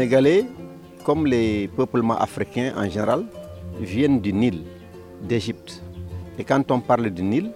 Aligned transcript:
Sénégalais, 0.00 0.46
comme 1.04 1.26
les 1.26 1.68
peuplements 1.68 2.16
africains 2.16 2.72
en 2.74 2.88
général, 2.88 3.26
viennent 3.82 4.18
du 4.18 4.32
Nil, 4.32 4.62
d'Égypte. 5.20 5.82
Et 6.38 6.44
quand 6.44 6.70
on 6.70 6.80
parle 6.80 7.10
du 7.10 7.22
Nil, 7.22 7.50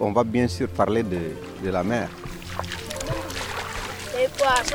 on 0.00 0.10
va 0.10 0.24
bien 0.24 0.48
sûr 0.48 0.66
parler 0.66 1.04
de, 1.04 1.20
de 1.64 1.70
la 1.70 1.84
mer. 1.84 2.08
Les 4.12 4.26
poissons. 4.36 4.74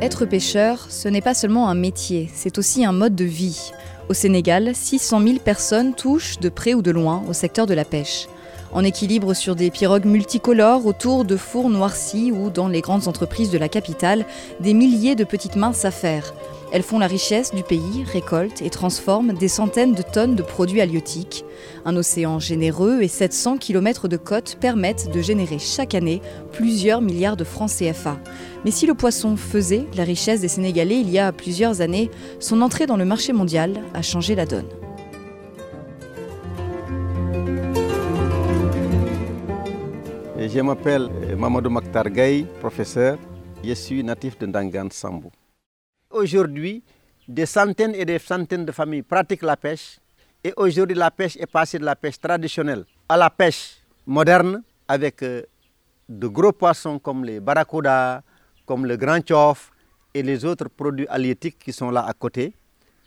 Être 0.00 0.26
pêcheur, 0.26 0.86
ce 0.88 1.08
n'est 1.08 1.20
pas 1.22 1.34
seulement 1.34 1.68
un 1.68 1.74
métier, 1.74 2.30
c'est 2.32 2.56
aussi 2.56 2.84
un 2.84 2.92
mode 2.92 3.16
de 3.16 3.24
vie. 3.24 3.72
Au 4.08 4.14
Sénégal, 4.14 4.74
600 4.74 5.20
000 5.20 5.38
personnes 5.38 5.94
touchent 5.94 6.38
de 6.38 6.48
près 6.48 6.72
ou 6.72 6.80
de 6.80 6.90
loin 6.90 7.22
au 7.28 7.34
secteur 7.34 7.66
de 7.66 7.74
la 7.74 7.84
pêche. 7.84 8.26
En 8.72 8.82
équilibre 8.82 9.34
sur 9.34 9.54
des 9.54 9.70
pirogues 9.70 10.06
multicolores 10.06 10.86
autour 10.86 11.26
de 11.26 11.36
fours 11.36 11.68
noircis 11.68 12.32
ou 12.32 12.48
dans 12.48 12.68
les 12.68 12.80
grandes 12.80 13.06
entreprises 13.06 13.50
de 13.50 13.58
la 13.58 13.68
capitale, 13.68 14.24
des 14.60 14.72
milliers 14.72 15.14
de 15.14 15.24
petites 15.24 15.56
mains 15.56 15.74
s'affairent. 15.74 16.32
Elles 16.70 16.82
font 16.82 16.98
la 16.98 17.06
richesse 17.06 17.54
du 17.54 17.62
pays, 17.62 18.04
récoltent 18.04 18.60
et 18.60 18.68
transforment 18.68 19.32
des 19.32 19.48
centaines 19.48 19.94
de 19.94 20.02
tonnes 20.02 20.34
de 20.36 20.42
produits 20.42 20.82
halieutiques. 20.82 21.44
Un 21.86 21.96
océan 21.96 22.38
généreux 22.38 23.00
et 23.00 23.08
700 23.08 23.56
km 23.56 24.06
de 24.06 24.18
côtes 24.18 24.58
permettent 24.60 25.10
de 25.10 25.22
générer 25.22 25.58
chaque 25.58 25.94
année 25.94 26.20
plusieurs 26.52 27.00
milliards 27.00 27.38
de 27.38 27.44
francs 27.44 27.70
CFA. 27.70 28.18
Mais 28.64 28.70
si 28.70 28.86
le 28.86 28.92
poisson 28.94 29.36
faisait 29.36 29.86
la 29.96 30.04
richesse 30.04 30.42
des 30.42 30.48
Sénégalais 30.48 31.00
il 31.00 31.10
y 31.10 31.18
a 31.18 31.32
plusieurs 31.32 31.80
années, 31.80 32.10
son 32.38 32.60
entrée 32.60 32.86
dans 32.86 32.98
le 32.98 33.06
marché 33.06 33.32
mondial 33.32 33.82
a 33.94 34.02
changé 34.02 34.34
la 34.34 34.44
donne. 34.44 34.68
Je 40.38 40.60
m'appelle 40.60 41.08
Mamadou 41.36 41.70
Maktar 41.70 42.04
professeur. 42.60 43.18
Je 43.64 43.72
suis 43.72 44.04
natif 44.04 44.38
de 44.38 44.46
Ndangan 44.46 44.88
Sambou. 44.90 45.30
Aujourd'hui, 46.18 46.82
des 47.28 47.46
centaines 47.46 47.94
et 47.94 48.04
des 48.04 48.18
centaines 48.18 48.64
de 48.66 48.72
familles 48.72 49.02
pratiquent 49.02 49.42
la 49.44 49.56
pêche. 49.56 50.00
Et 50.42 50.52
aujourd'hui, 50.56 50.96
la 50.96 51.12
pêche 51.12 51.36
est 51.36 51.46
passée 51.46 51.78
de 51.78 51.84
la 51.84 51.94
pêche 51.94 52.18
traditionnelle 52.18 52.84
à 53.08 53.16
la 53.16 53.30
pêche 53.30 53.76
moderne 54.04 54.62
avec 54.88 55.22
euh, 55.22 55.42
de 56.08 56.26
gros 56.26 56.50
poissons 56.50 56.98
comme 56.98 57.24
les 57.24 57.38
barracudas, 57.38 58.22
comme 58.66 58.84
le 58.84 58.96
grand 58.96 59.20
tchof 59.20 59.70
et 60.12 60.24
les 60.24 60.44
autres 60.44 60.68
produits 60.68 61.06
halieutiques 61.08 61.60
qui 61.60 61.72
sont 61.72 61.92
là 61.92 62.04
à 62.04 62.12
côté. 62.14 62.52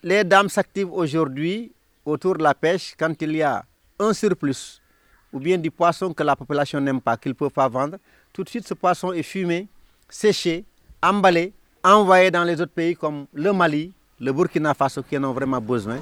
Les 0.04 0.24
dames 0.24 0.48
s'activent 0.48 0.94
aujourd'hui 0.94 1.74
autour 2.06 2.38
de 2.38 2.44
la 2.44 2.54
pêche 2.54 2.96
quand 2.98 3.22
il 3.22 3.36
y 3.36 3.44
a 3.44 3.66
un 4.00 4.14
surplus 4.14 4.80
ou 5.34 5.40
bien 5.42 5.58
du 5.58 5.70
poisson 5.70 6.14
que 6.14 6.24
la 6.24 6.38
population 6.38 6.80
n'aime 6.80 7.02
pas, 7.02 7.18
qu'ils 7.18 7.32
ne 7.32 7.36
peuvent 7.36 7.52
pas 7.52 7.68
vendre. 7.68 7.98
Tout 8.32 8.46
de 8.46 8.50
suite, 8.50 8.66
ce 8.66 8.74
poisson 8.74 9.12
est 9.12 9.24
fumé, 9.24 9.68
séché, 10.08 10.64
emballé, 11.04 11.52
envoyé 11.84 12.32
dans 12.32 12.44
les 12.44 12.60
autres 12.62 12.74
pays 12.74 12.96
comme 12.96 13.26
le 13.34 13.52
Mali, 13.54 13.92
le 14.20 14.32
Burkina 14.32 14.74
Faso 14.74 15.02
qui 15.04 15.18
en 15.18 15.24
ont 15.24 15.34
vraiment 15.34 15.60
besoin. 15.60 15.98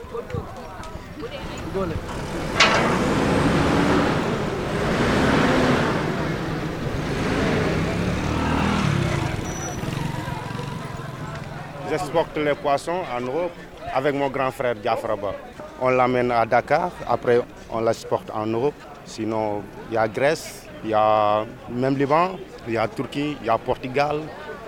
J'exporte 11.90 12.38
les 12.38 12.54
poissons 12.56 13.02
en 13.16 13.22
Europe 13.22 13.52
avec 13.94 14.14
mon 14.16 14.30
grand 14.30 14.52
frère 14.52 14.76
Diafraba. 14.76 15.34
On 15.82 15.90
l'amène 15.90 16.32
à 16.32 16.46
Dakar, 16.46 16.92
après 17.08 17.42
on 17.72 17.80
l'exporte 17.82 18.30
en 18.32 18.46
Europe. 18.46 18.76
Sinon, 19.06 19.64
il 19.90 19.96
y 19.96 19.98
a 19.98 20.08
Grèce, 20.08 20.68
il 20.84 20.92
y 20.92 20.94
a 20.94 21.46
même 21.70 21.98
Liban, 21.98 22.38
il 22.68 22.74
y 22.74 22.78
a 22.78 22.88
Turquie, 22.88 23.38
il 23.42 23.48
y 23.48 23.50
a 23.50 23.58
Portugal, 23.58 24.20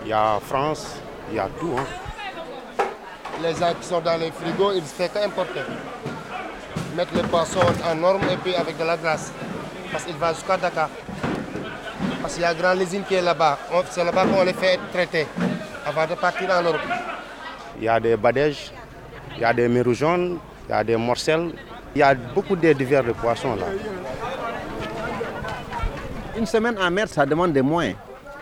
il 0.04 0.10
y 0.10 0.14
a 0.14 0.40
France, 0.46 0.96
il 1.30 1.36
y 1.36 1.40
a 1.40 1.48
tout. 1.60 1.76
hein. 1.78 1.86
Les 3.42 3.54
gens 3.56 3.74
qui 3.80 3.88
sont 3.88 4.00
dans 4.02 4.20
les 4.20 4.32
frigos, 4.32 4.72
ils 4.74 4.82
ne 4.82 4.82
font 4.82 5.08
qu'importer. 5.14 5.62
Mettre 6.96 7.16
les 7.16 7.24
poissons 7.24 7.60
en 7.90 7.96
norme 7.96 8.22
et 8.32 8.38
puis 8.38 8.54
avec 8.56 8.78
de 8.78 8.84
la 8.84 8.98
glace. 8.98 9.32
Parce 9.92 10.04
qu'il 10.04 10.16
va 10.16 10.34
jusqu'à 10.34 10.58
Dakar. 10.58 10.90
Parce 12.22 12.34
qu'il 12.34 12.44
y 12.44 12.46
a 12.46 12.52
une 12.54 12.60
grande 12.60 12.82
usine 12.82 13.04
qui 13.04 13.16
est 13.16 13.22
là-bas. 13.22 13.58
C'est 13.90 14.04
là-bas 14.04 14.26
qu'on 14.26 14.44
les 14.44 14.54
fait 14.54 14.80
traiter 14.94 15.28
avant 15.86 16.06
de 16.06 16.14
partir 16.16 16.50
en 16.52 16.62
Europe. 16.62 16.82
Il 17.78 17.86
y 17.86 17.90
a 17.90 18.00
des 18.00 18.16
badèges, 18.16 18.72
il 19.36 19.42
y 19.42 19.46
a 19.46 19.54
des 19.54 19.68
mérous 19.68 19.94
jaunes, 19.96 20.38
il 20.68 20.72
y 20.72 20.76
a 20.76 20.84
des 20.84 20.96
morcelles. 20.98 21.52
Il 21.96 22.00
y 22.00 22.04
a 22.04 22.14
beaucoup 22.14 22.56
de 22.56 22.72
divers 22.74 23.04
de 23.04 23.12
poissons 23.12 23.56
là. 23.56 23.66
Une 26.38 26.46
semaine 26.46 26.78
en 26.80 26.92
mer, 26.92 27.08
ça 27.08 27.26
demande 27.26 27.52
des 27.54 27.62
moyens. 27.62 27.98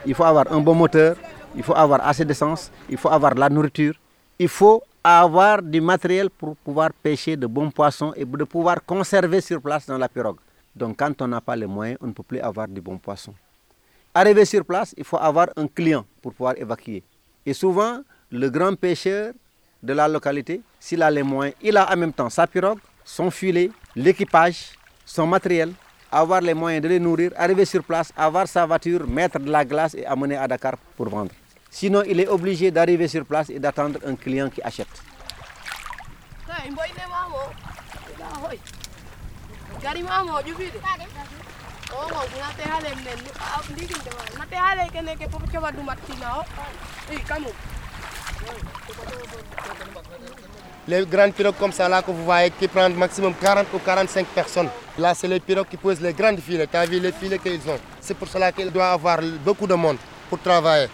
Il 0.05 0.13
faut 0.13 0.23
avoir 0.23 0.45
un 0.51 0.59
bon 0.59 0.75
moteur, 0.75 1.15
il 1.55 1.63
faut 1.63 1.75
avoir 1.75 2.05
assez 2.05 2.25
d'essence, 2.25 2.71
il 2.89 2.97
faut 2.97 3.09
avoir 3.09 3.33
de 3.35 3.39
la 3.39 3.49
nourriture, 3.49 3.93
il 4.37 4.47
faut 4.47 4.81
avoir 5.03 5.61
du 5.61 5.81
matériel 5.81 6.29
pour 6.29 6.55
pouvoir 6.57 6.91
pêcher 6.93 7.35
de 7.37 7.47
bons 7.47 7.71
poissons 7.71 8.13
et 8.15 8.25
de 8.25 8.43
pouvoir 8.43 8.83
conserver 8.85 9.41
sur 9.41 9.61
place 9.61 9.85
dans 9.87 9.97
la 9.97 10.09
pirogue. 10.09 10.37
Donc 10.75 10.97
quand 10.97 11.21
on 11.21 11.27
n'a 11.27 11.41
pas 11.41 11.55
les 11.55 11.65
moyens, 11.67 11.97
on 12.01 12.07
ne 12.07 12.13
peut 12.13 12.23
plus 12.23 12.39
avoir 12.39 12.67
du 12.67 12.81
bon 12.81 12.97
poisson. 12.97 13.33
Arrivé 14.13 14.45
sur 14.45 14.65
place, 14.65 14.93
il 14.97 15.03
faut 15.03 15.17
avoir 15.17 15.47
un 15.55 15.67
client 15.67 16.05
pour 16.21 16.33
pouvoir 16.33 16.55
évacuer. 16.57 17.03
Et 17.45 17.53
souvent, 17.53 17.99
le 18.31 18.49
grand 18.49 18.75
pêcheur 18.75 19.33
de 19.81 19.93
la 19.93 20.07
localité, 20.07 20.61
s'il 20.79 21.01
a 21.01 21.09
les 21.09 21.23
moyens, 21.23 21.55
il 21.61 21.77
a 21.77 21.91
en 21.91 21.97
même 21.97 22.13
temps 22.13 22.29
sa 22.29 22.45
pirogue, 22.47 22.79
son 23.03 23.31
filet, 23.31 23.71
l'équipage, 23.95 24.71
son 25.05 25.25
matériel, 25.25 25.71
avoir 26.11 26.41
les 26.41 26.53
moyens 26.53 26.83
de 26.83 26.87
les 26.89 26.99
nourrir, 26.99 27.31
arriver 27.37 27.65
sur 27.65 27.83
place, 27.83 28.11
avoir 28.15 28.47
sa 28.47 28.65
voiture, 28.65 29.07
mettre 29.07 29.39
de 29.39 29.49
la 29.49 29.63
glace 29.65 29.95
et 29.95 30.05
amener 30.05 30.35
à 30.37 30.47
Dakar 30.47 30.75
pour 30.95 31.09
vendre. 31.09 31.31
Sinon, 31.71 32.03
il 32.07 32.19
est 32.19 32.27
obligé 32.27 32.71
d'arriver 32.71 33.07
sur 33.07 33.25
place 33.25 33.49
et 33.49 33.59
d'attendre 33.59 33.99
un 34.05 34.15
client 34.15 34.49
qui 34.49 34.61
achète. 34.61 34.87
Les 50.87 51.05
grandes 51.05 51.33
pirogues 51.33 51.55
comme 51.59 51.71
ça 51.71 51.87
là 51.87 52.01
que 52.01 52.09
vous 52.11 52.23
voyez 52.25 52.49
qui 52.51 52.67
prennent 52.67 52.95
maximum 52.95 53.33
40 53.35 53.67
ou 53.73 53.79
45 53.79 54.25
personnes. 54.27 54.69
Là, 54.97 55.13
c'est 55.13 55.27
les 55.27 55.39
pirogues 55.39 55.67
qui 55.67 55.77
posent 55.77 56.01
les 56.01 56.13
grandes 56.13 56.39
filets. 56.39 56.67
Tu 56.67 56.77
as 56.77 56.85
vu 56.85 56.99
les 56.99 57.11
filets 57.11 57.37
qu'ils 57.39 57.61
ont. 57.69 57.79
C'est 58.01 58.15
pour 58.15 58.27
cela 58.27 58.51
qu'ils 58.51 58.71
doivent 58.71 58.93
avoir 58.93 59.19
beaucoup 59.45 59.67
de 59.67 59.75
monde 59.75 59.97
pour 60.29 60.39
travailler. 60.39 60.87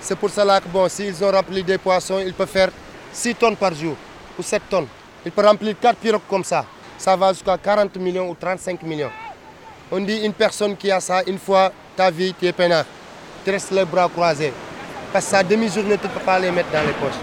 C'est 0.00 0.16
pour 0.16 0.30
cela 0.30 0.60
que 0.60 0.68
bon, 0.68 0.88
s'ils 0.88 1.24
ont 1.24 1.30
rempli 1.30 1.62
des 1.62 1.78
poissons, 1.78 2.20
ils 2.24 2.34
peuvent 2.34 2.48
faire 2.48 2.70
6 3.12 3.34
tonnes 3.34 3.56
par 3.56 3.74
jour 3.74 3.96
ou 4.38 4.42
7 4.42 4.62
tonnes. 4.68 4.86
Ils 5.24 5.32
peuvent 5.32 5.46
remplir 5.46 5.74
4 5.80 5.96
pirogues 5.96 6.20
comme 6.28 6.44
ça. 6.44 6.64
Ça 6.98 7.16
va 7.16 7.32
jusqu'à 7.32 7.58
40 7.58 7.96
millions 7.96 8.28
ou 8.30 8.34
35 8.34 8.82
millions. 8.82 9.10
On 9.90 10.00
dit 10.00 10.18
une 10.24 10.32
personne 10.32 10.76
qui 10.76 10.90
a 10.90 11.00
ça, 11.00 11.22
une 11.26 11.38
fois 11.38 11.72
ta 11.96 12.10
vie, 12.10 12.34
tu 12.38 12.46
es 12.46 12.52
peinard. 12.52 12.84
Tu 13.44 13.50
restes 13.50 13.70
les 13.70 13.84
bras 13.84 14.08
croisés. 14.08 14.52
Parce 15.12 15.24
que 15.24 15.30
sa 15.30 15.42
demi-journée, 15.42 15.96
tu 15.98 16.06
ne 16.06 16.12
peux 16.12 16.20
pas 16.20 16.38
les 16.38 16.50
mettre 16.50 16.70
dans 16.70 16.82
les 16.82 16.92
poches. 16.92 17.20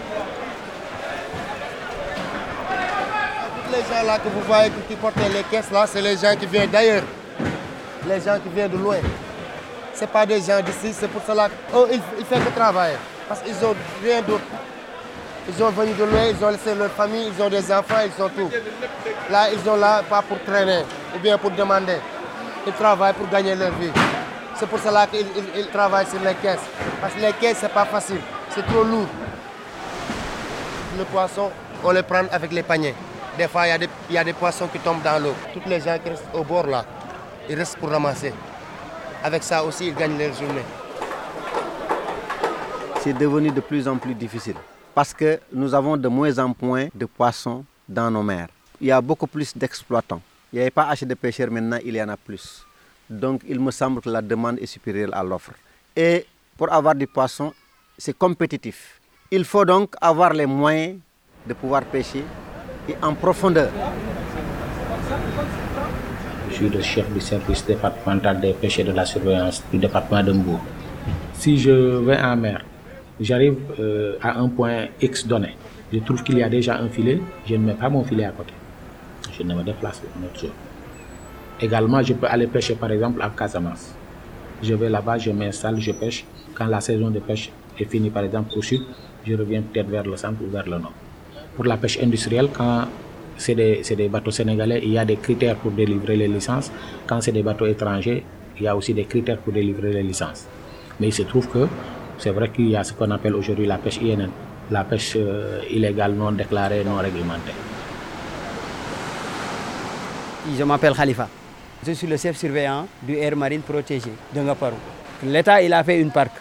Tous 3.66 3.72
les 3.72 3.82
gens 3.82 4.04
là 4.06 4.18
que 4.18 4.30
vous 4.30 4.42
voyez 4.48 4.72
qui 4.88 4.96
portent 4.96 5.16
les 5.18 5.44
caisses 5.44 5.72
là, 5.72 5.86
c'est 5.88 6.02
les 6.02 6.18
gens 6.18 6.36
qui 6.40 6.46
viennent 6.46 6.70
d'ailleurs. 6.70 7.04
Les 8.08 8.22
gens 8.22 8.38
qui 8.42 8.50
viennent 8.54 8.72
de 8.72 8.78
loin. 8.78 8.98
Ce 9.94 10.02
n'est 10.02 10.08
pas 10.08 10.26
des 10.26 10.42
gens 10.42 10.60
d'ici, 10.62 10.94
c'est 10.94 11.08
pour 11.08 11.22
cela 11.26 11.48
qu'ils 11.50 11.80
ne 12.20 12.24
font 12.26 12.40
que 12.46 12.56
travailler. 12.56 12.96
Parce 13.28 13.42
qu'ils 13.42 13.54
n'ont 13.62 13.76
rien 14.04 14.22
d'autre. 14.22 14.44
Ils 15.48 15.54
sont 15.56 15.70
venus 15.70 15.96
de 15.98 16.04
loin, 16.06 16.26
ils 16.30 16.44
ont 16.44 16.50
laissé 16.50 16.74
leur 16.74 16.90
famille, 16.92 17.30
ils 17.36 17.44
ont 17.44 17.50
des 17.50 17.72
enfants, 17.72 17.96
ils 18.06 18.12
sont 18.14 18.30
tout. 18.30 18.50
Là, 19.30 19.52
ils 19.52 19.60
sont 19.60 19.76
là 19.76 20.02
pas 20.10 20.22
pour 20.22 20.42
traîner 20.44 20.84
ou 21.16 21.20
bien 21.20 21.38
pour 21.38 21.52
demander. 21.52 21.98
Ils 22.66 22.74
travaillent 22.74 23.14
pour 23.14 23.28
gagner 23.30 23.54
leur 23.56 23.72
vie. 23.72 23.92
C'est 24.56 24.68
pour 24.68 24.80
cela 24.80 25.06
qu'ils 25.08 25.20
ils- 25.36 25.60
ils 25.62 25.68
travaillent 25.68 26.06
sur 26.08 26.20
les 26.22 26.34
caisses. 26.36 26.60
Parce 27.02 27.14
que 27.14 27.20
les 27.20 27.34
caisses, 27.34 27.58
c'est 27.60 27.74
pas 27.74 27.86
facile, 27.86 28.22
c'est 28.56 28.66
trop 28.66 28.84
lourd. 28.84 29.08
Le 30.98 31.04
poisson, 31.06 31.52
on 31.84 31.92
le 31.92 32.04
prend 32.04 32.22
avec 32.32 32.52
les 32.52 32.64
paniers. 32.64 32.96
Des 33.38 33.48
fois, 33.48 33.66
il 33.68 33.70
y, 33.70 33.74
a 33.74 33.78
des- 33.78 33.90
il 34.10 34.16
y 34.16 34.18
a 34.18 34.24
des 34.24 34.34
poissons 34.34 34.68
qui 34.68 34.80
tombent 34.80 35.02
dans 35.02 35.22
l'eau. 35.22 35.34
Tous 35.54 35.68
les 35.68 35.80
gens 35.82 35.98
qui 36.02 36.10
restent 36.10 36.24
au 36.34 36.44
bord 36.44 36.68
là, 36.68 36.86
ils 37.50 37.58
restent 37.58 37.78
pour 37.78 37.90
ramasser. 37.90 38.34
Avec 39.24 39.42
ça 39.44 39.64
aussi, 39.64 39.88
ils 39.88 39.96
gagnent 39.96 40.18
leur 40.18 40.34
journée. 40.34 40.66
c'est 43.04 43.14
devenu 43.14 43.52
de 43.52 43.60
plus 43.60 43.86
en 43.88 43.98
plus 43.98 44.16
difficile 44.16 44.56
parce 44.96 45.14
que 45.14 45.38
nous 45.52 45.74
avons 45.74 45.98
de 45.98 46.08
moins 46.08 46.40
en 46.40 46.56
moins 46.62 46.88
de 46.96 47.06
poissons 47.06 47.66
dans 47.88 48.10
nos 48.10 48.24
mers. 48.24 48.48
Il 48.80 48.88
y 48.88 48.92
a 48.92 49.02
beaucoup 49.02 49.28
plus 49.28 49.58
d'exploitants. 49.58 50.22
Il 50.54 50.56
n'y 50.56 50.62
avait 50.62 50.72
pas 50.72 50.88
assez 50.88 51.06
de 51.06 51.14
pêcheurs, 51.14 51.52
maintenant 51.52 51.80
il 51.84 51.96
y 51.96 52.02
en 52.02 52.08
a 52.08 52.16
plus. 52.16 52.66
Donc 53.10 53.42
il 53.46 53.60
me 53.60 53.72
semble 53.72 54.00
que 54.00 54.10
la 54.10 54.22
demande 54.22 54.58
est 54.60 54.68
supérieure 54.68 55.10
à 55.14 55.22
l'offre. 55.22 55.52
Et 55.96 56.26
pour 56.58 56.72
avoir 56.72 56.96
du 56.96 57.06
poisson, 57.08 57.54
c'est 57.98 58.18
compétitif. 58.18 59.02
Il 59.32 59.44
faut 59.44 59.66
donc 59.66 59.96
avoir 60.00 60.32
les 60.32 60.46
moyens 60.46 60.98
de 61.46 61.54
pouvoir 61.54 61.84
pêcher 61.84 62.24
et 62.88 62.96
en 63.02 63.14
profondeur. 63.16 63.70
Suis 66.64 66.72
le 66.72 66.82
chef 66.82 67.14
du 67.14 67.20
service 67.20 67.66
départemental 67.66 68.40
des 68.40 68.54
pêches 68.54 68.80
et 68.80 68.86
de 68.86 68.94
la 68.94 69.04
surveillance 69.04 69.62
du 69.70 69.78
département 69.78 70.24
de 70.24 70.32
Mbourg. 70.32 70.62
Si 71.34 71.58
je 71.58 71.72
vais 72.00 72.18
en 72.18 72.38
mer, 72.38 72.64
j'arrive 73.20 73.58
euh, 73.82 74.16
à 74.22 74.40
un 74.40 74.48
point 74.48 74.86
X 75.02 75.28
donné. 75.28 75.58
Je 75.92 76.00
trouve 76.00 76.24
qu'il 76.24 76.38
y 76.38 76.42
a 76.44 76.48
déjà 76.48 76.78
un 76.78 76.88
filet, 76.88 77.20
je 77.46 77.56
ne 77.56 77.66
mets 77.66 77.74
pas 77.74 77.90
mon 77.90 78.06
filet 78.06 78.24
à 78.24 78.32
côté. 78.32 78.54
Je 79.38 79.44
ne 79.44 79.54
me 79.54 79.62
déplace 79.62 80.02
une 80.16 80.24
autre 80.24 80.40
zone. 80.40 80.52
Également, 81.60 82.02
je 82.02 82.14
peux 82.14 82.28
aller 82.28 82.48
pêcher 82.48 82.76
par 82.76 82.90
exemple 82.94 83.22
à 83.22 83.30
Casamance. 83.38 83.94
Je 84.62 84.74
vais 84.74 84.88
là-bas, 84.88 85.18
je 85.18 85.32
m'installe, 85.32 85.82
je 85.82 85.92
pêche. 85.92 86.24
Quand 86.56 86.68
la 86.68 86.80
saison 86.80 87.10
de 87.10 87.20
pêche 87.20 87.52
est 87.78 87.92
finie 87.92 88.10
par 88.10 88.24
exemple 88.24 88.52
au 88.56 88.62
sud, 88.62 88.84
je 89.28 89.36
reviens 89.36 89.62
peut-être 89.64 89.90
vers 89.90 90.06
le 90.06 90.16
centre 90.16 90.42
ou 90.42 90.50
vers 90.50 90.64
le 90.64 90.78
nord. 90.80 90.94
Pour 91.58 91.66
la 91.66 91.76
pêche 91.76 92.00
industrielle, 92.02 92.48
quand 92.54 92.86
c'est 93.38 93.56
des, 93.56 94.08
bateaux 94.10 94.32
sénégalais, 94.32 94.82
il 94.84 94.92
y 94.92 94.98
a 94.98 95.06
des 95.06 95.18
critères 95.18 95.56
pour 95.56 95.72
délivrer 95.72 96.16
les 96.16 96.28
licences. 96.28 96.72
Quand 97.08 97.22
c'est 97.22 97.32
des 97.32 97.44
bateaux 97.44 97.66
étrangers, 97.66 98.24
il 98.58 98.64
y 98.64 98.68
a 98.68 98.76
aussi 98.76 98.94
des 98.94 99.06
critères 99.06 99.38
pour 99.40 99.54
délivrer 99.54 99.92
les 99.94 100.04
licences. 100.04 100.48
Mais 101.00 101.08
il 101.08 101.14
se 101.14 101.24
trouve 101.24 101.48
que 101.50 101.68
c'est 102.18 102.30
vrai 102.32 102.50
qu'il 102.50 102.70
y 102.70 102.76
a 102.76 102.84
ce 102.84 102.94
qu'on 102.94 103.10
appelle 103.12 103.36
aujourd'hui 103.36 103.66
la 103.66 103.78
pêche 103.78 104.00
INN, 104.02 104.30
la 104.72 104.84
pêche 104.84 105.14
euh, 105.16 105.62
illégale 105.70 106.14
non 106.14 106.32
déclarée, 106.32 106.84
non 106.84 106.98
réglementée. 106.98 107.52
Je 110.58 110.64
m'appelle 110.64 110.94
Khalifa. 110.94 111.28
Je 111.86 111.92
suis 111.94 112.08
le 112.08 112.18
chef 112.18 112.38
surveillant 112.38 112.88
du 113.02 113.16
air 113.16 113.36
marine 113.36 113.62
protégé 113.62 114.12
de 114.34 114.42
Ngaparou. 114.42 114.76
L'État, 115.26 115.62
il 115.62 115.74
a 115.74 115.84
fait 115.84 116.00
une 116.00 116.12
parc 116.12 116.32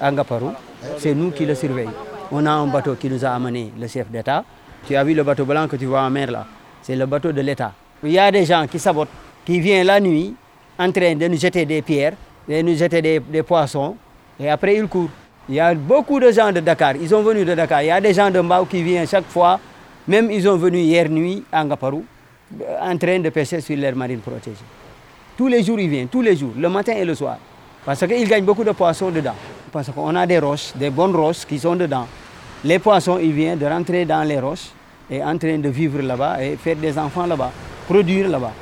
à 0.00 0.10
Ngaparou. 0.10 0.52
C'est 0.98 1.14
nous 1.14 1.30
qui 1.30 1.44
le 1.44 1.54
surveillons. 1.54 1.92
On 2.30 2.44
a 2.46 2.50
un 2.50 2.66
bateau 2.66 2.94
qui 2.94 3.08
nous 3.08 3.24
a 3.24 3.30
amené 3.30 3.72
le 3.78 3.86
chef 3.86 4.08
d'État. 4.10 4.44
Tu 4.86 4.96
as 4.96 5.04
vu 5.04 5.14
le 5.14 5.22
bateau 5.22 5.44
blanc 5.44 5.66
que 5.68 5.76
tu 5.76 5.86
vois 5.86 6.02
en 6.02 6.10
mer 6.10 6.30
là 6.30 6.46
C'est 6.82 6.96
le 6.96 7.06
bateau 7.06 7.32
de 7.32 7.40
l'État. 7.40 7.72
Il 8.02 8.12
y 8.12 8.18
a 8.18 8.30
des 8.30 8.44
gens 8.44 8.66
qui 8.66 8.78
sabotent, 8.78 9.08
qui 9.44 9.60
viennent 9.60 9.86
la 9.86 10.00
nuit 10.00 10.34
en 10.78 10.92
train 10.92 11.14
de 11.16 11.26
nous 11.26 11.38
jeter 11.38 11.64
des 11.66 11.82
pierres, 11.82 12.12
de 12.48 12.62
nous 12.62 12.76
jeter 12.76 13.02
des, 13.02 13.42
poissons, 13.42 13.96
et 14.38 14.48
après 14.48 14.76
ils 14.76 14.86
courent. 14.86 15.10
Il 15.48 15.56
y 15.56 15.60
a 15.60 15.74
beaucoup 15.74 16.20
de 16.20 16.30
gens 16.30 16.52
de 16.52 16.60
Dakar, 16.60 16.94
ils 16.96 17.08
sont 17.08 17.22
venus 17.22 17.44
de 17.46 17.54
Dakar. 17.54 17.82
Il 17.82 17.86
y 17.86 17.90
a 17.90 18.00
des 18.00 18.12
gens 18.14 18.30
de 18.30 18.40
Mbao 18.40 18.66
qui 18.66 18.82
viennent 18.82 19.06
chaque 19.08 19.26
fois, 19.28 19.58
même 20.06 20.30
ils 20.30 20.42
sont 20.42 20.56
venus 20.56 20.84
hier 20.84 21.08
nuit 21.08 21.42
à 21.50 21.64
Ngaparou, 21.64 22.04
en 22.80 22.96
train 22.98 23.18
de 23.18 23.30
pêcher 23.30 23.60
sur 23.60 23.76
l'air 23.76 23.96
marine 23.96 24.20
protégée. 24.20 24.56
Tous 25.36 25.46
les 25.48 25.62
jours, 25.62 25.78
ils 25.80 25.88
viennent, 25.88 26.08
tous 26.08 26.22
les 26.22 26.36
jours, 26.36 26.52
le 26.56 26.68
matin 26.68 26.92
et 26.92 27.04
le 27.04 27.14
soir. 27.14 27.38
Parce 27.84 28.06
qu'ils 28.06 28.28
gagnent 28.28 28.44
beaucoup 28.44 28.64
de 28.64 28.72
poissons 28.72 29.10
dedans. 29.10 29.34
Parce 29.72 29.88
qu'on 29.90 30.14
a 30.14 30.26
des 30.26 30.38
roches, 30.38 30.72
des 30.74 30.90
bonnes 30.90 31.14
roches 31.14 31.44
qui 31.46 31.58
sont 31.58 31.76
dedans. 31.76 32.06
Les 32.64 32.78
poissons, 32.78 33.18
ils 33.18 33.32
viennent 33.32 33.58
de 33.58 33.66
rentrer 33.66 34.04
dans 34.04 34.22
les 34.26 34.38
roches 34.40 34.70
et 35.10 35.22
en 35.22 35.38
train 35.38 35.58
de 35.58 35.68
vivre 35.68 36.00
là-bas 36.02 36.42
et 36.42 36.56
faire 36.56 36.76
des 36.76 36.98
enfants 36.98 37.26
là-bas, 37.26 37.52
produire 37.86 38.28
là-bas. 38.28 38.52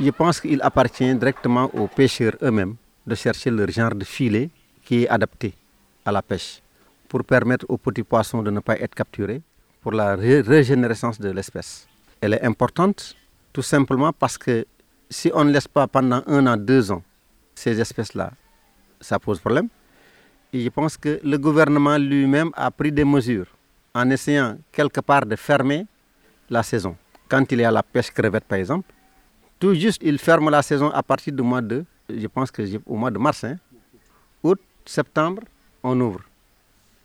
Je 0.00 0.10
pense 0.10 0.40
qu'il 0.40 0.60
appartient 0.62 1.14
directement 1.14 1.70
aux 1.74 1.86
pêcheurs 1.88 2.36
eux-mêmes 2.42 2.74
de 3.06 3.14
chercher 3.14 3.50
leur 3.50 3.70
genre 3.70 3.94
de 3.94 4.04
filet 4.04 4.50
qui 4.84 5.04
est 5.04 5.08
adapté 5.08 5.54
à 6.04 6.12
la 6.12 6.22
pêche 6.22 6.60
pour 7.08 7.24
permettre 7.24 7.64
aux 7.68 7.78
petits 7.78 8.02
poissons 8.02 8.42
de 8.42 8.50
ne 8.50 8.60
pas 8.60 8.76
être 8.78 8.94
capturés 8.94 9.40
pour 9.80 9.92
la 9.92 10.14
ré- 10.16 10.40
régénérescence 10.42 11.18
de 11.18 11.30
l'espèce. 11.30 11.86
Elle 12.20 12.34
est 12.34 12.42
importante 12.44 13.16
tout 13.56 13.62
simplement 13.62 14.12
parce 14.12 14.36
que 14.36 14.66
si 15.08 15.30
on 15.32 15.42
ne 15.42 15.50
laisse 15.50 15.66
pas 15.66 15.86
pendant 15.86 16.22
un 16.26 16.46
an, 16.46 16.58
deux 16.58 16.92
ans 16.92 17.02
ces 17.54 17.80
espèces-là, 17.80 18.32
ça 19.00 19.18
pose 19.18 19.40
problème. 19.40 19.68
Et 20.52 20.60
je 20.60 20.68
pense 20.68 20.98
que 20.98 21.18
le 21.24 21.38
gouvernement 21.38 21.96
lui-même 21.96 22.50
a 22.52 22.70
pris 22.70 22.92
des 22.92 23.06
mesures 23.06 23.46
en 23.94 24.10
essayant 24.10 24.58
quelque 24.70 25.00
part 25.00 25.24
de 25.24 25.36
fermer 25.36 25.86
la 26.50 26.62
saison. 26.62 26.94
Quand 27.30 27.50
il 27.50 27.60
y 27.60 27.64
a 27.64 27.70
la 27.70 27.82
pêche 27.82 28.10
crevette 28.10 28.44
par 28.44 28.58
exemple, 28.58 28.92
tout 29.58 29.72
juste, 29.72 30.02
il 30.04 30.18
ferme 30.18 30.50
la 30.50 30.60
saison 30.60 30.90
à 30.90 31.02
partir 31.02 31.32
du 31.32 31.42
mois 31.42 31.62
de, 31.62 31.82
je 32.10 32.26
pense 32.26 32.50
que 32.50 32.60
au 32.84 32.96
mois 32.96 33.10
de 33.10 33.18
mars, 33.18 33.42
hein. 33.42 33.56
août, 34.42 34.60
septembre, 34.84 35.40
on 35.82 35.98
ouvre. 35.98 36.20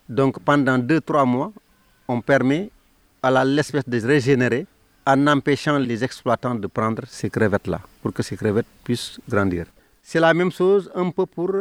Donc 0.10 0.38
pendant 0.42 0.78
deux, 0.78 1.00
trois 1.00 1.24
mois, 1.24 1.54
on 2.10 2.20
permet 2.20 2.72
à 3.24 3.46
l'espèce 3.46 3.88
de 3.88 4.06
régénérer 4.06 4.68
en 5.06 5.28
empêchant 5.28 5.78
les 5.80 6.04
exploitants 6.04 6.56
de 6.56 6.68
prendre 6.68 7.04
ces 7.08 7.30
crevettes-là 7.30 7.82
pour 8.02 8.14
que 8.14 8.22
ces 8.24 8.38
crevettes 8.38 8.68
puissent 8.84 9.20
grandir. 9.28 9.66
C'est 10.02 10.20
la 10.20 10.34
même 10.34 10.52
chose 10.52 10.92
un 10.96 11.10
peu 11.12 11.26
pour 11.26 11.52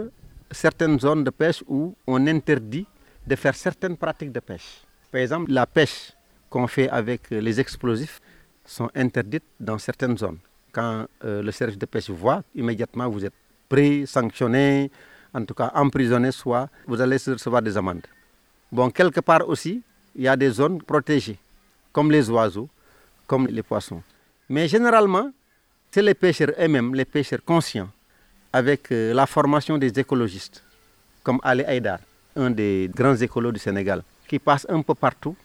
certaines 0.51 0.99
zones 0.99 1.25
de 1.25 1.31
pêche 1.31 1.63
où 1.69 1.95
on 2.07 2.27
interdit 2.27 2.87
de 3.27 3.37
faire 3.37 3.55
certaines 3.55 3.97
pratiques 3.97 4.33
de 4.33 4.41
pêche. 4.41 4.83
Par 5.11 5.21
exemple, 5.21 5.51
la 5.53 5.67
pêche 5.67 6.13
qu'on 6.49 6.67
fait 6.67 6.89
avec 6.89 7.31
les 7.31 7.61
explosifs 7.61 8.21
sont 8.65 8.91
interdites 8.95 9.45
dans 9.59 9.79
certaines 9.79 10.17
zones. 10.19 10.39
Quand 10.73 11.07
euh, 11.25 11.43
le 11.43 11.51
service 11.53 11.79
de 11.79 11.87
pêche 11.87 12.11
voit, 12.11 12.43
immédiatement 12.55 13.09
vous 13.09 13.25
êtes 13.25 13.35
pris, 13.69 14.07
sanctionné, 14.07 14.91
en 15.33 15.45
tout 15.45 15.55
cas 15.55 15.71
emprisonné, 15.75 16.33
soit 16.33 16.69
vous 16.87 17.01
allez 17.01 17.17
recevoir 17.17 17.63
des 17.63 17.77
amendes. 17.77 18.07
Bon, 18.71 18.91
quelque 18.91 19.21
part 19.21 19.49
aussi, 19.49 19.83
il 20.15 20.23
y 20.23 20.29
a 20.29 20.37
des 20.37 20.51
zones 20.51 20.81
protégées, 20.83 21.39
comme 21.93 22.11
les 22.11 22.29
oiseaux, 22.31 22.69
comme 23.31 23.47
les 23.47 23.63
poissons. 23.63 24.03
Mais 24.49 24.67
généralement, 24.67 25.31
c'est 25.93 26.03
les 26.03 26.15
pêcheurs 26.15 26.51
eux-mêmes, 26.61 26.93
les 26.97 27.05
pêcheurs 27.05 27.45
conscients, 27.45 27.89
avec 28.53 28.91
euh, 28.91 29.15
la 29.15 29.25
formation 29.25 29.79
des 29.79 29.93
écologistes, 30.01 30.65
comme 31.23 31.39
Ali 31.45 31.63
Haïdar, 31.63 32.01
un 32.35 32.51
des 32.51 32.91
grands 32.93 33.15
écolos 33.15 33.53
du 33.53 33.61
Sénégal, 33.61 34.03
qui 34.27 34.41
passe 34.41 34.67
un 34.69 34.83
peu 34.83 34.97
partout 34.97 35.37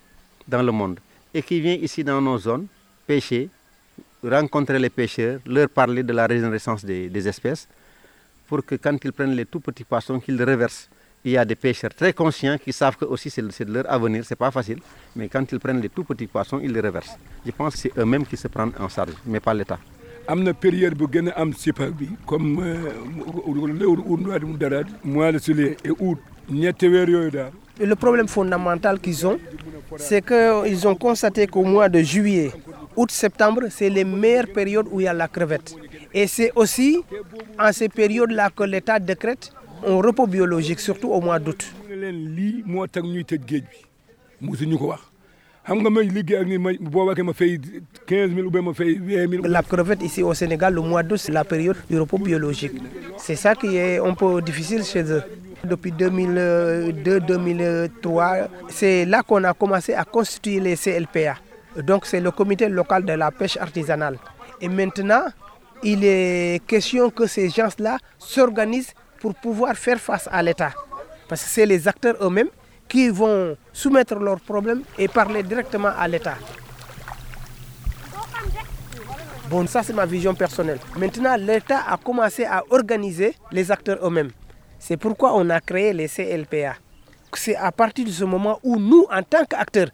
dans 0.47 0.63
le 0.63 0.71
monde 0.71 0.99
et 1.31 1.43
qui 1.43 1.61
vient 1.61 1.75
ici 1.75 2.03
dans 2.03 2.19
nos 2.19 2.39
zones 2.39 2.65
pêcher, 3.05 3.49
rencontrer 4.23 4.79
les 4.79 4.89
pêcheurs, 4.89 5.39
leur 5.45 5.69
parler 5.69 6.01
de 6.01 6.11
la 6.11 6.25
régénérescence 6.25 6.83
des, 6.83 7.07
des 7.07 7.27
espèces, 7.27 7.67
pour 8.47 8.65
que 8.65 8.73
quand 8.83 8.97
ils 9.03 9.11
prennent 9.13 9.35
les 9.35 9.45
tout 9.45 9.59
petits 9.59 9.83
poissons, 9.83 10.19
qu'ils 10.19 10.37
les 10.37 10.43
reversent. 10.43 10.89
Il 11.27 11.31
y 11.31 11.37
a 11.37 11.43
des 11.43 11.55
pêcheurs 11.55 11.89
très 11.91 12.13
conscients 12.13 12.55
qui 12.63 12.71
savent 12.71 12.97
que 12.97 13.05
aussi 13.05 13.31
c'est 13.31 13.41
de 13.41 13.73
leur 13.73 13.91
avenir, 13.91 14.23
c'est 14.23 14.35
pas 14.35 14.51
facile, 14.51 14.77
mais 15.15 15.27
quand 15.27 15.51
ils 15.51 15.59
prennent 15.59 15.81
les 15.81 15.89
tout 15.89 16.03
petits 16.03 16.27
poissons, 16.27 16.59
ils 16.61 16.71
les 16.71 16.79
reversent. 16.81 17.17
Je 17.43 17.49
pense 17.51 17.73
que 17.73 17.79
c'est 17.79 17.97
eux-mêmes 17.97 18.27
qui 18.27 18.37
se 18.37 18.47
prennent 18.47 18.73
en 18.79 18.87
charge, 18.87 19.13
mais 19.25 19.39
pas 19.39 19.53
l'État. 19.55 19.79
am 20.27 20.39
na 20.43 20.53
période 20.53 20.95
bu 20.97 21.05
gën 21.13 21.27
a 21.29 21.33
am 21.41 21.51
sipa 21.53 21.85
bi 21.97 22.07
comme 22.25 22.47
léwru 23.79 24.01
ut 24.13 24.21
nduwaadi 24.21 24.45
mu 24.49 24.55
daraat 24.57 24.87
mois 25.03 25.31
de 25.31 25.37
juillet 25.45 25.77
et 25.85 25.91
août 25.91 26.17
ñetti 26.49 26.87
weer 26.93 27.07
yooyu 27.13 27.29
daal 27.35 27.51
Et 27.79 27.85
Le 27.85 27.95
problème 27.95 28.27
fondamental 28.29 28.99
qu'ils 29.01 29.27
ont, 29.27 29.37
c'est 29.97 30.23
qu'ils 30.25 30.87
ont 30.87 30.95
constaté 30.95 31.45
qu'au 31.45 31.63
mois 31.63 31.89
de 31.89 31.99
juillet, 32.01 32.51
août, 32.95 33.11
septembre, 33.11 33.63
c'est 33.69 33.89
les 33.89 34.05
meilleures 34.05 34.47
périodes 34.53 34.87
où 34.91 35.01
il 35.01 35.03
y 35.03 35.07
a 35.07 35.13
la 35.13 35.27
crevette. 35.27 35.75
Et 36.13 36.25
c'est 36.25 36.53
aussi 36.55 37.03
en 37.59 37.73
ces 37.73 37.89
périodes-là 37.89 38.49
que 38.55 38.63
l'État 38.63 38.97
décrète 38.97 39.51
un 39.83 40.01
repos 40.01 40.27
biologique, 40.27 40.79
surtout 40.79 41.09
au 41.11 41.19
mois 41.21 41.39
d'août. 41.39 41.65
mu 41.89 41.95
ne 41.95 42.01
leen 42.01 42.35
lii 42.35 42.63
moo 42.65 42.87
tax 42.87 43.03
ñuy 43.05 43.23
tëj 43.25 43.41
géej 43.49 43.63
bi 43.71 43.77
mosuñu 44.41 44.77
ko 44.77 44.87
wax 44.91 45.01
xam 45.65 45.79
nga 45.81 45.89
may 45.89 46.05
liggéey 46.07 46.39
ak 46.41 46.47
ni 46.47 46.57
ma 46.57 46.71
boo 46.79 47.05
waxee 47.07 47.23
ma 47.23 47.33
fay 47.33 47.59
15 48.07 48.33
000 48.35 48.47
ou 48.47 48.51
bien 48.51 48.61
ma 48.61 48.73
fay 48.73 48.95
20 48.99 49.27
000. 49.41 49.47
La 49.47 49.63
crevette 49.63 50.03
ici 50.03 50.21
au 50.23 50.33
Sénégal, 50.33 50.73
le 50.73 50.81
mois 50.81 51.03
d'août, 51.03 51.17
c'est 51.17 51.31
la 51.31 51.43
période 51.43 51.77
du 51.89 51.99
repos 51.99 52.17
biologique. 52.19 52.73
C'est 53.17 53.35
ça 53.35 53.55
qui 53.55 53.75
est 53.77 53.97
un 53.99 54.13
peu 54.13 54.41
difficile 54.41 54.83
chez 54.83 55.03
eux. 55.11 55.23
Depuis 55.63 55.91
2002-2003, 55.91 58.47
c'est 58.69 59.05
là 59.05 59.23
qu'on 59.23 59.43
a 59.43 59.53
commencé 59.53 59.93
à 59.93 60.03
constituer 60.03 60.59
les 60.59 60.75
CLPA. 60.75 61.35
Donc 61.83 62.05
c'est 62.05 62.19
le 62.21 62.31
comité 62.31 62.67
local 62.69 63.03
de 63.05 63.13
la 63.13 63.31
pêche 63.31 63.57
artisanale. 63.57 64.17
Et 64.61 64.69
maintenant, 64.69 65.23
il 65.83 66.03
est 66.05 66.61
question 66.67 67.09
que 67.09 67.25
ces 67.27 67.49
gens-là 67.49 67.97
s'organisent 68.19 68.93
pour 69.19 69.35
pouvoir 69.35 69.75
faire 69.75 69.99
face 69.99 70.27
à 70.31 70.41
l'État. 70.41 70.73
Parce 71.27 71.43
que 71.43 71.49
c'est 71.49 71.65
les 71.65 71.87
acteurs 71.87 72.15
eux-mêmes 72.21 72.49
qui 72.87 73.09
vont 73.09 73.57
soumettre 73.73 74.15
leurs 74.15 74.39
problèmes 74.39 74.83
et 74.97 75.07
parler 75.07 75.43
directement 75.43 75.91
à 75.97 76.07
l'État. 76.07 76.35
Bon, 79.49 79.65
ça 79.67 79.83
c'est 79.83 79.93
ma 79.93 80.05
vision 80.05 80.33
personnelle. 80.33 80.79
Maintenant, 80.97 81.35
l'État 81.35 81.83
a 81.87 81.97
commencé 81.97 82.45
à 82.45 82.63
organiser 82.69 83.35
les 83.51 83.71
acteurs 83.71 83.99
eux-mêmes. 84.05 84.31
C'est 84.79 84.97
pourquoi 84.97 85.35
on 85.35 85.49
a 85.49 85.59
créé 85.61 85.93
les 85.93 86.07
CLPA. 86.07 86.75
C'est 87.33 87.55
à 87.55 87.71
partir 87.71 88.05
de 88.05 88.11
ce 88.11 88.23
moment 88.23 88.59
où 88.63 88.77
nous, 88.77 89.05
en 89.11 89.21
tant 89.21 89.43
qu'acteurs, 89.45 89.89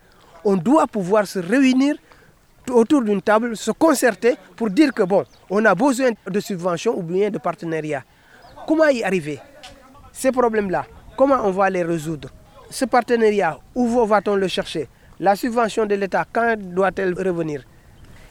on 0.46 0.56
doit 0.56 0.88
pouvoir 0.88 1.28
se 1.28 1.40
réunir 1.40 1.96
autour 2.70 3.02
d'une 3.02 3.22
table, 3.22 3.58
se 3.58 3.72
concerter 3.72 4.36
pour 4.56 4.70
dire 4.70 4.94
que 4.94 5.04
bon, 5.04 5.24
on 5.50 5.64
a 5.66 5.76
besoin 5.76 6.12
de 6.30 6.40
subventions 6.40 6.98
ou 6.98 7.02
bien 7.02 7.30
de 7.30 7.38
partenariats. 7.38 8.04
Comment 8.68 8.88
y 8.90 9.04
arriver? 9.04 9.40
Ces 10.12 10.32
problèmes-là, 10.32 10.86
comment 11.18 11.40
on 11.44 11.52
va 11.52 11.70
les 11.70 11.84
résoudre? 11.84 12.30
Ce 12.70 12.86
partenariat, 12.86 13.58
où 13.76 14.06
va-t-on 14.06 14.36
le 14.36 14.48
chercher? 14.48 14.88
La 15.20 15.36
subvention 15.36 15.86
de 15.86 15.96
l'État, 15.96 16.26
quand 16.32 16.56
doit-elle 16.58 17.14
revenir? 17.14 17.64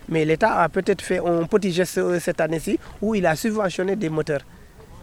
Mais 0.09 0.25
l'État 0.25 0.61
a 0.61 0.69
peut-être 0.69 1.03
fait 1.03 1.19
un 1.19 1.45
petit 1.45 1.73
geste 1.73 2.19
cette 2.19 2.41
année-ci 2.41 2.79
où 3.01 3.15
il 3.15 3.27
a 3.27 3.37
subventionné 3.37 3.97
des 3.97 4.09
moteurs. 4.09 4.41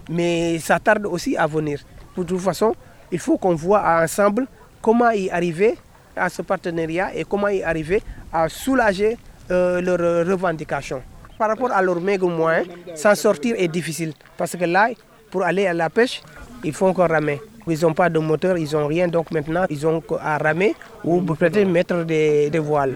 Mais 0.09 0.59
ça 0.59 0.79
tarde 0.79 1.05
aussi 1.05 1.37
à 1.37 1.47
venir. 1.47 1.79
De 2.17 2.23
toute 2.23 2.39
façon, 2.39 2.73
il 3.11 3.19
faut 3.19 3.37
qu'on 3.37 3.55
voit 3.55 3.83
ensemble 4.01 4.47
comment 4.81 5.11
y 5.11 5.29
arriver 5.29 5.77
à 6.15 6.29
ce 6.29 6.41
partenariat 6.41 7.13
et 7.15 7.23
comment 7.23 7.47
y 7.47 7.63
arriver 7.63 8.01
à 8.33 8.49
soulager 8.49 9.17
euh, 9.51 9.81
leurs 9.81 10.27
revendications. 10.27 11.01
Par 11.37 11.49
rapport 11.49 11.71
à 11.71 11.81
leurs 11.81 12.01
maigres 12.01 12.29
moyens, 12.29 12.67
s'en 12.95 13.13
sortir 13.15 13.55
est 13.57 13.67
difficile 13.67 14.13
parce 14.35 14.55
que 14.57 14.65
là, 14.65 14.89
pour 15.29 15.43
aller 15.43 15.67
à 15.67 15.73
la 15.73 15.89
pêche, 15.89 16.21
il 16.63 16.73
faut 16.73 16.87
encore 16.87 17.09
ramer. 17.09 17.41
Ils 17.67 17.81
n'ont 17.81 17.93
pas 17.93 18.09
de 18.09 18.19
moteur, 18.19 18.57
ils 18.57 18.71
n'ont 18.73 18.87
rien, 18.87 19.07
donc 19.07 19.29
maintenant 19.31 19.65
ils 19.69 19.85
ont 19.85 20.01
à 20.21 20.37
ramer 20.37 20.73
ou 21.03 21.21
peut-être 21.21 21.67
mettre 21.67 22.03
des, 22.03 22.49
voiles. 22.59 22.95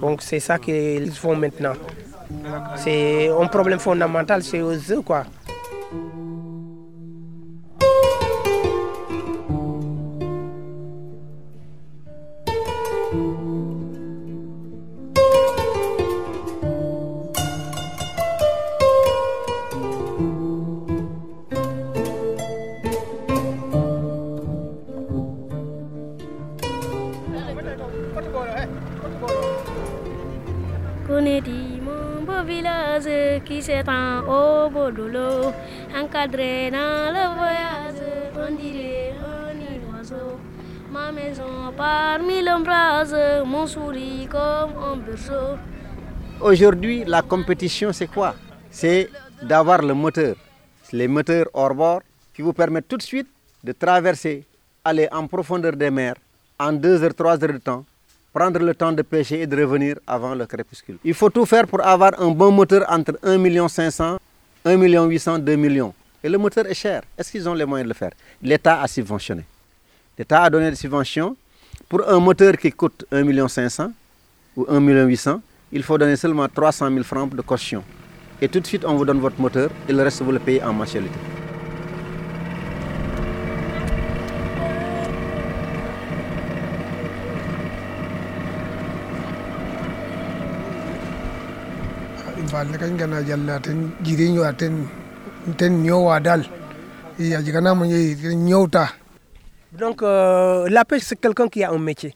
Donc 0.00 0.22
c'est 0.22 0.38
ça 0.40 0.58
qu'ils 0.58 1.10
font 1.12 1.34
maintenant. 1.34 1.72
C'est 2.76 3.28
un 3.28 3.46
problème 3.46 3.78
fondamental 3.78 4.42
chez 4.42 4.60
eux. 4.60 5.02
Quoi. 5.04 5.24
L'eau, 35.08 35.52
encadré 35.96 36.70
dans 36.70 37.12
le 37.16 37.24
voyage, 37.36 38.00
on 38.36 38.54
dirait 38.54 39.14
un 39.20 39.96
oiseau. 39.96 40.38
Ma 40.90 41.12
maison 41.12 41.72
parmi 41.76 42.42
l'ombrage, 42.42 43.14
mon 43.44 43.66
souris 43.66 44.26
comme 44.30 44.72
un 44.82 44.96
berceau. 44.96 45.56
Aujourd'hui, 46.40 47.04
la 47.04 47.22
compétition, 47.22 47.92
c'est 47.92 48.06
quoi? 48.06 48.34
C'est 48.70 49.10
d'avoir 49.42 49.82
le 49.82 49.94
moteur, 49.94 50.36
les 50.92 51.08
moteurs 51.08 51.46
hors 51.52 51.74
bord, 51.74 52.00
qui 52.34 52.42
vous 52.42 52.52
permettent 52.52 52.88
tout 52.88 52.96
de 52.96 53.02
suite 53.02 53.28
de 53.64 53.72
traverser, 53.72 54.46
aller 54.84 55.08
en 55.10 55.26
profondeur 55.26 55.72
des 55.72 55.90
mers 55.90 56.14
en 56.58 56.72
2 56.72 57.02
heures, 57.02 57.14
3 57.14 57.44
heures 57.44 57.52
de 57.52 57.58
temps, 57.58 57.84
prendre 58.32 58.60
le 58.60 58.74
temps 58.74 58.92
de 58.92 59.02
pêcher 59.02 59.42
et 59.42 59.46
de 59.46 59.56
revenir 59.56 59.96
avant 60.06 60.34
le 60.34 60.46
crépuscule. 60.46 60.98
Il 61.04 61.14
faut 61.14 61.30
tout 61.30 61.44
faire 61.44 61.66
pour 61.66 61.84
avoir 61.84 62.12
un 62.20 62.30
bon 62.30 62.50
moteur 62.52 62.84
entre 62.88 63.18
1 63.22 63.68
500 63.68 64.18
1 64.68 65.06
800 65.06 65.38
2 65.38 65.56
millions. 65.56 65.94
Et 66.22 66.28
le 66.28 66.38
moteur 66.38 66.66
est 66.66 66.74
cher. 66.74 67.02
Est-ce 67.16 67.30
qu'ils 67.30 67.48
ont 67.48 67.54
les 67.54 67.64
moyens 67.64 67.86
de 67.86 67.90
le 67.90 67.94
faire? 67.94 68.10
L'État 68.42 68.82
a 68.82 68.88
subventionné. 68.88 69.44
L'État 70.18 70.42
a 70.42 70.50
donné 70.50 70.70
des 70.70 70.76
subventions. 70.76 71.36
Pour 71.88 72.08
un 72.08 72.18
moteur 72.18 72.56
qui 72.56 72.70
coûte 72.72 73.04
1 73.10 73.48
500 73.48 73.92
ou 74.56 74.66
1 74.68 74.80
800 74.80 75.40
il 75.72 75.82
faut 75.82 75.98
donner 75.98 76.16
seulement 76.16 76.48
300 76.48 76.88
000 76.90 77.02
francs 77.04 77.34
de 77.34 77.42
caution. 77.42 77.84
Et 78.40 78.48
tout 78.48 78.60
de 78.60 78.66
suite, 78.66 78.84
on 78.84 78.94
vous 78.94 79.04
donne 79.04 79.20
votre 79.20 79.40
moteur 79.40 79.70
et 79.88 79.92
le 79.92 80.02
reste, 80.02 80.22
vous 80.22 80.32
le 80.32 80.38
payez 80.38 80.62
en 80.62 80.72
mensualité. 80.72 81.37
Donc 99.72 100.02
euh, 100.02 100.66
la 100.70 100.84
pêche 100.84 101.02
c'est 101.02 101.20
quelqu'un 101.20 101.48
qui 101.48 101.62
a 101.62 101.70
un 101.70 101.78
métier. 101.78 102.14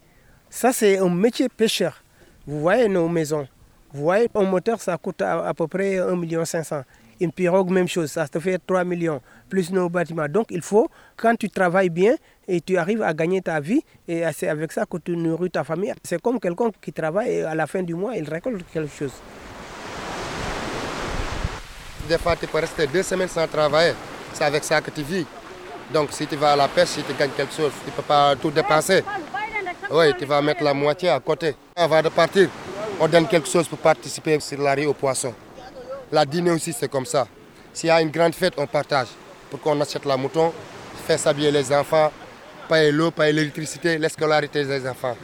Ça 0.49 0.71
c'est 0.73 0.97
un 0.97 1.09
métier 1.09 1.49
pêcheur. 1.49 2.01
Vous 2.47 2.59
voyez 2.61 2.87
nos 2.89 3.07
maisons. 3.07 3.47
Vous 3.93 4.03
voyez 4.03 4.27
un 4.33 4.43
moteur 4.43 4.81
ça 4.81 4.97
coûte 4.97 5.21
à, 5.21 5.47
à 5.47 5.53
peu 5.53 5.67
près 5.67 5.99
1 5.99 6.15
million 6.15 6.43
500 6.45 6.81
une 7.19 7.31
pirogue 7.31 7.69
même 7.69 7.87
chose 7.87 8.11
ça 8.11 8.27
te 8.27 8.39
fait 8.39 8.59
3 8.65 8.83
millions 8.85 9.21
plus 9.49 9.71
nos 9.71 9.87
bâtiments. 9.87 10.27
Donc 10.27 10.47
il 10.49 10.61
faut 10.63 10.89
quand 11.15 11.35
tu 11.35 11.49
travailles 11.49 11.89
bien 11.91 12.15
et 12.47 12.59
tu 12.59 12.75
arrives 12.77 13.03
à 13.03 13.13
gagner 13.13 13.41
ta 13.41 13.59
vie 13.59 13.81
et 14.07 14.23
c'est 14.33 14.47
avec 14.47 14.71
ça 14.71 14.85
que 14.85 14.97
tu 14.97 15.15
nourris 15.15 15.51
ta 15.51 15.63
famille. 15.63 15.93
C'est 16.03 16.19
comme 16.21 16.39
quelqu'un 16.39 16.71
qui 16.81 16.91
travaille 16.91 17.29
et 17.33 17.43
à 17.43 17.53
la 17.53 17.67
fin 17.67 17.83
du 17.83 17.93
mois 17.93 18.15
il 18.17 18.27
récolte 18.27 18.63
quelque 18.73 18.89
chose 18.91 19.13
des 22.07 22.17
fois, 22.17 22.35
tu 22.35 22.47
peux 22.47 22.59
rester 22.59 22.87
deux 22.87 23.03
semaines 23.03 23.27
sans 23.27 23.47
travailler. 23.47 23.93
C'est 24.33 24.43
avec 24.43 24.63
ça 24.63 24.81
que 24.81 24.89
tu 24.91 25.03
vis. 25.03 25.25
Donc, 25.91 26.09
si 26.11 26.25
tu 26.25 26.35
vas 26.35 26.53
à 26.53 26.55
la 26.55 26.67
pêche, 26.67 26.89
si 26.89 27.03
tu 27.03 27.13
gagnes 27.13 27.31
quelque 27.31 27.53
chose, 27.53 27.71
tu 27.83 27.91
ne 27.91 27.95
peux 27.95 28.01
pas 28.01 28.35
tout 28.35 28.51
dépenser. 28.51 29.03
Oui, 29.91 30.13
tu 30.17 30.25
vas 30.25 30.41
mettre 30.41 30.63
la 30.63 30.73
moitié 30.73 31.09
à 31.09 31.19
côté. 31.19 31.55
Avant 31.75 32.01
de 32.01 32.09
partir, 32.09 32.49
on 32.99 33.07
donne 33.07 33.27
quelque 33.27 33.47
chose 33.47 33.67
pour 33.67 33.77
participer 33.77 34.39
sur 34.39 34.61
la 34.61 34.73
riz 34.73 34.85
aux 34.85 34.93
poissons. 34.93 35.33
La 36.11 36.25
dîner 36.25 36.51
aussi, 36.51 36.73
c'est 36.73 36.89
comme 36.89 37.05
ça. 37.05 37.27
S'il 37.73 37.87
y 37.87 37.91
a 37.91 38.01
une 38.01 38.09
grande 38.09 38.33
fête, 38.35 38.53
on 38.57 38.67
partage. 38.67 39.07
Pour 39.49 39.59
qu'on 39.59 39.79
achète 39.81 40.05
la 40.05 40.17
mouton, 40.17 40.53
faire 41.05 41.19
s'habiller 41.19 41.51
les 41.51 41.71
enfants, 41.73 42.11
payer 42.69 42.91
l'eau, 42.91 43.11
payer 43.11 43.33
l'électricité, 43.33 43.97
la 43.97 44.09
scolarité 44.09 44.63
des 44.63 44.87
enfants. 44.87 45.17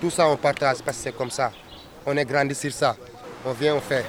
Tout 0.00 0.10
ça, 0.10 0.26
on 0.26 0.36
partage 0.36 0.78
parce 0.84 0.96
que 0.96 1.02
c'est 1.04 1.16
comme 1.16 1.30
ça. 1.30 1.52
On 2.06 2.16
est 2.16 2.24
grandi 2.24 2.54
sur 2.54 2.72
ça. 2.72 2.96
On 3.44 3.52
vient, 3.52 3.74
on 3.74 3.80
fait. 3.80 4.04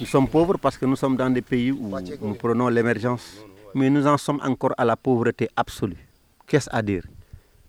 Nous 0.00 0.06
sommes 0.06 0.28
pauvres 0.28 0.58
parce 0.58 0.76
que 0.78 0.86
nous 0.86 0.96
sommes 0.96 1.16
dans 1.16 1.30
des 1.30 1.42
pays 1.42 1.72
où 1.72 1.90
nous 2.20 2.34
prenons 2.34 2.68
l'émergence, 2.68 3.44
mais 3.74 3.90
nous 3.90 4.06
en 4.06 4.16
sommes 4.16 4.40
encore 4.42 4.74
à 4.76 4.84
la 4.84 4.96
pauvreté 4.96 5.48
absolue. 5.56 5.96
Qu'est-ce 6.46 6.68
à 6.72 6.82
dire? 6.82 7.04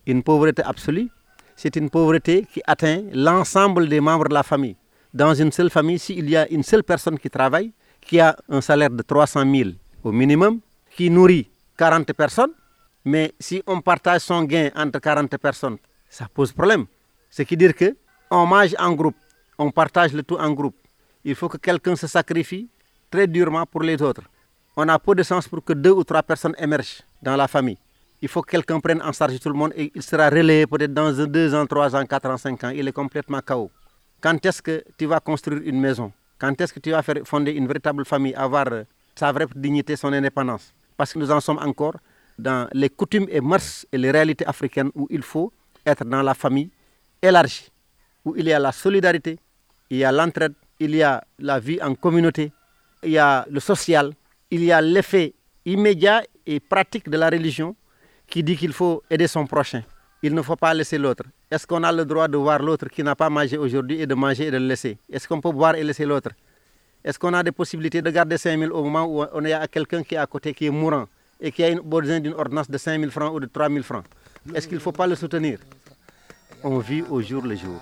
Une 0.05 0.21
pauvreté 0.23 0.61
absolue, 0.63 1.09
c'est 1.55 1.75
une 1.75 1.89
pauvreté 1.89 2.45
qui 2.51 2.61
atteint 2.65 3.03
l'ensemble 3.13 3.87
des 3.87 4.01
membres 4.01 4.27
de 4.27 4.33
la 4.33 4.43
famille. 4.43 4.75
Dans 5.13 5.33
une 5.33 5.51
seule 5.51 5.69
famille, 5.69 5.99
s'il 5.99 6.29
y 6.29 6.35
a 6.35 6.47
une 6.49 6.63
seule 6.63 6.83
personne 6.83 7.17
qui 7.17 7.29
travaille, 7.29 7.71
qui 8.01 8.19
a 8.19 8.35
un 8.49 8.61
salaire 8.61 8.89
de 8.89 9.01
300 9.01 9.43
000 9.49 9.69
au 10.03 10.11
minimum, 10.11 10.59
qui 10.95 11.09
nourrit 11.09 11.49
40 11.77 12.11
personnes, 12.13 12.51
mais 13.05 13.33
si 13.39 13.61
on 13.67 13.81
partage 13.81 14.21
son 14.21 14.43
gain 14.43 14.69
entre 14.75 14.99
40 14.99 15.37
personnes, 15.37 15.77
ça 16.09 16.27
pose 16.33 16.51
problème. 16.51 16.85
Ce 17.29 17.43
qui 17.43 17.55
veut 17.55 17.59
dire 17.59 17.75
que 17.75 17.95
on 18.33 18.47
mange 18.47 18.75
en 18.79 18.91
groupe, 18.93 19.15
on 19.59 19.69
partage 19.69 20.11
le 20.13 20.23
tout 20.23 20.37
en 20.37 20.51
groupe. 20.51 20.75
Il 21.23 21.35
faut 21.35 21.47
que 21.47 21.57
quelqu'un 21.57 21.95
se 21.95 22.07
sacrifie 22.07 22.67
très 23.11 23.27
durement 23.27 23.65
pour 23.65 23.83
les 23.83 24.01
autres. 24.01 24.23
On 24.75 24.89
a 24.89 24.97
peu 24.97 25.13
de 25.13 25.21
chance 25.21 25.47
pour 25.47 25.63
que 25.63 25.73
deux 25.73 25.91
ou 25.91 26.03
trois 26.03 26.23
personnes 26.23 26.55
émergent 26.57 27.03
dans 27.21 27.35
la 27.35 27.47
famille. 27.47 27.77
Il 28.21 28.27
faut 28.27 28.41
que 28.41 28.49
quelqu'un 28.49 28.79
prenne 28.79 29.01
en 29.03 29.11
charge 29.11 29.39
tout 29.39 29.49
le 29.49 29.55
monde 29.55 29.73
et 29.75 29.91
il 29.93 30.01
sera 30.01 30.29
relayé 30.29 30.65
peut-être 30.65 30.93
dans 30.93 31.11
deux 31.11 31.53
ans, 31.53 31.67
trois 31.67 31.95
ans, 31.95 32.03
quatre 32.05 32.25
ans, 32.25 32.37
cinq 32.37 32.63
ans. 32.63 32.69
Il 32.69 32.87
est 32.87 32.91
complètement 32.91 33.41
chaos. 33.41 33.69
Quand 34.19 34.43
est-ce 34.43 34.61
que 34.63 34.83
tu 34.97 35.05
vas 35.05 35.19
construire 35.19 35.61
une 35.63 35.79
maison? 35.79 36.11
Quand 36.39 36.59
est-ce 36.59 36.73
que 36.73 36.79
tu 36.79 36.89
vas 36.89 37.03
faire 37.03 37.17
fonder 37.25 37.51
une 37.51 37.67
véritable 37.67 38.03
famille, 38.03 38.33
avoir 38.33 38.65
sa 39.13 39.31
vraie 39.31 39.45
dignité, 39.55 39.95
son 39.95 40.11
indépendance? 40.11 40.73
Parce 40.97 41.13
que 41.13 41.19
nous 41.19 41.29
en 41.29 41.39
sommes 41.39 41.59
encore 41.59 41.97
dans 42.39 42.67
les 42.73 42.89
coutumes 42.89 43.27
et 43.29 43.41
mœurs 43.41 43.85
et 43.91 43.97
les 43.99 44.09
réalités 44.09 44.45
africaines 44.47 44.89
où 44.95 45.05
il 45.11 45.21
faut 45.21 45.51
être 45.85 46.03
dans 46.03 46.23
la 46.23 46.33
famille 46.33 46.71
élargie, 47.21 47.69
où 48.25 48.35
il 48.35 48.45
y 48.45 48.53
a 48.53 48.59
la 48.59 48.71
solidarité, 48.71 49.37
il 49.89 49.97
y 49.97 50.03
a 50.03 50.11
l'entraide, 50.11 50.53
il 50.79 50.95
y 50.95 51.03
a 51.03 51.23
la 51.39 51.59
vie 51.59 51.81
en 51.81 51.95
communauté, 51.95 52.51
il 53.03 53.11
y 53.11 53.17
a 53.17 53.45
le 53.49 53.59
social, 53.59 54.13
il 54.51 54.63
y 54.63 54.71
a 54.71 54.81
l'effet 54.81 55.33
immédiat 55.65 56.23
et 56.45 56.59
pratique 56.59 57.09
de 57.09 57.17
la 57.17 57.29
religion 57.29 57.75
qui 58.27 58.43
dit 58.43 58.57
qu'il 58.57 58.73
faut 58.73 59.03
aider 59.09 59.27
son 59.27 59.45
prochain. 59.45 59.83
il 60.23 60.33
ne 60.33 60.41
faut 60.41 60.55
pas 60.55 60.73
laisser 60.73 60.97
l'autre. 60.97 61.25
Est-ce 61.51 61.67
qu'on 61.67 61.83
a 61.83 61.91
le 61.91 62.05
droit 62.05 62.27
de 62.29 62.37
voir 62.37 62.59
l'autre 62.59 62.87
qui 62.87 63.03
n'a 63.03 63.13
pas 63.15 63.29
mangé 63.29 63.57
aujourd'hui 63.57 64.01
et 64.01 64.07
de 64.07 64.15
manger 64.15 64.47
et 64.47 64.51
de 64.51 64.57
le 64.57 64.65
laisser? 64.67 64.97
Est-ce 65.11 65.27
qu'on 65.27 65.41
peut 65.41 65.51
boire 65.51 65.75
et 65.75 65.83
laisser 65.83 66.05
l'autre? 66.05 66.31
Est-ce 67.03 67.19
qu'on 67.19 67.33
a 67.33 67.43
des 67.43 67.51
possibilités 67.51 68.01
de 68.01 68.09
garder 68.09 68.37
5 68.37 68.57
000 68.57 68.71
au 68.73 68.83
moment 68.85 69.03
où 69.05 69.25
on 69.33 69.43
est 69.43 69.51
à 69.51 69.67
quelqu'un 69.67 70.01
qui 70.01 70.15
est 70.15 70.17
à 70.17 70.25
côté, 70.25 70.53
qui 70.53 70.65
est 70.65 70.69
mourant 70.69 71.05
et 71.41 71.51
qui 71.51 71.61
a 71.61 71.75
besoin 71.81 72.21
d'une 72.21 72.33
ordonnance 72.33 72.69
de 72.69 72.77
5 72.77 72.97
000 72.97 73.11
francs 73.11 73.33
ou 73.35 73.41
de 73.41 73.47
3 73.47 73.67
000 73.69 73.83
francs? 73.83 74.05
Est-ce 74.55 74.65
qu'il 74.67 74.77
ne 74.77 74.81
faut 74.81 74.93
pas 74.93 75.07
le 75.07 75.15
soutenir? 75.15 75.59
On 76.63 76.79
vit 76.79 77.01
au 77.09 77.21
jour 77.21 77.43
le 77.43 77.55
jour. 77.55 77.81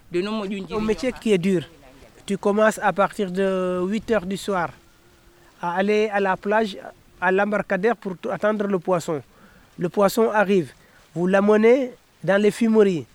Un 0.13 0.81
métier 0.81 1.13
qui 1.13 1.31
est 1.31 1.37
dur. 1.37 1.63
Tu 2.25 2.37
commences 2.37 2.79
à 2.79 2.91
partir 2.91 3.31
de 3.31 3.79
8 3.87 4.11
heures 4.11 4.25
du 4.25 4.35
soir 4.35 4.69
à 5.61 5.75
aller 5.75 6.09
à 6.11 6.19
la 6.19 6.35
plage, 6.35 6.77
à 7.21 7.31
l'embarcadère 7.31 7.95
pour 7.95 8.15
attendre 8.29 8.67
le 8.67 8.79
poisson. 8.79 9.21
Le 9.77 9.87
poisson 9.89 10.29
arrive, 10.31 10.73
vous 11.15 11.27
l'amenez 11.27 11.91
dans 12.23 12.41
les 12.41 12.51
fumeries. 12.51 13.05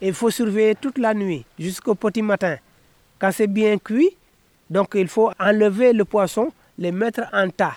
Il 0.00 0.14
faut 0.14 0.30
surveiller 0.30 0.74
toute 0.74 0.98
la 0.98 1.14
nuit 1.14 1.44
jusqu'au 1.58 1.94
petit 1.94 2.22
matin. 2.22 2.56
Quand 3.20 3.30
c'est 3.30 3.46
bien 3.46 3.78
cuit, 3.78 4.16
donc 4.68 4.92
il 4.94 5.06
faut 5.06 5.30
enlever 5.38 5.92
le 5.92 6.04
poisson, 6.04 6.52
les 6.76 6.90
mettre 6.90 7.22
en 7.32 7.48
tas 7.50 7.74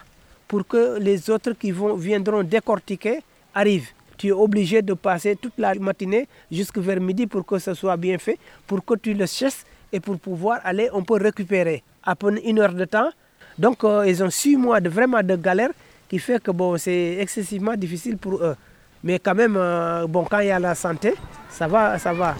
pour 0.47 0.65
que 0.65 0.97
les 0.97 1.29
autres 1.29 1.51
qui 1.51 1.71
vont, 1.71 1.95
viendront 1.95 2.41
décortiquer 2.41 3.19
arrivent. 3.53 3.89
Tu 4.17 4.27
es 4.27 4.31
obligé 4.31 4.81
de 4.81 4.93
passer 4.93 5.35
toute 5.35 5.57
la 5.57 5.73
matinée 5.75 6.27
jusqu'à 6.51 6.81
vers 6.81 6.99
midi 7.01 7.27
pour 7.27 7.45
que 7.45 7.59
ce 7.59 7.73
soit 7.73 7.97
bien 7.97 8.17
fait, 8.17 8.37
pour 8.67 8.83
que 8.83 8.95
tu 8.95 9.13
le 9.13 9.25
chasses 9.25 9.65
et 9.91 9.99
pour 9.99 10.17
pouvoir 10.19 10.59
aller, 10.63 10.89
on 10.93 11.03
peut 11.03 11.21
récupérer 11.21 11.83
à 12.03 12.15
peine 12.15 12.39
une 12.43 12.59
heure 12.59 12.73
de 12.73 12.85
temps. 12.85 13.09
Donc 13.57 13.83
euh, 13.83 14.05
ils 14.07 14.23
ont 14.23 14.29
six 14.29 14.55
mois 14.57 14.81
de 14.81 14.89
vraiment 14.89 15.23
de 15.23 15.35
galère 15.35 15.71
qui 16.09 16.19
fait 16.19 16.41
que 16.41 16.51
bon, 16.51 16.77
c'est 16.77 17.17
excessivement 17.19 17.75
difficile 17.75 18.17
pour 18.17 18.35
eux. 18.43 18.55
Mais 19.03 19.19
quand 19.19 19.35
même, 19.35 19.55
euh, 19.57 20.07
bon, 20.07 20.23
quand 20.23 20.39
il 20.39 20.47
y 20.47 20.51
a 20.51 20.59
la 20.59 20.75
santé, 20.75 21.13
ça 21.49 21.67
va, 21.67 21.97
ça 21.99 22.13
va. 22.13 22.35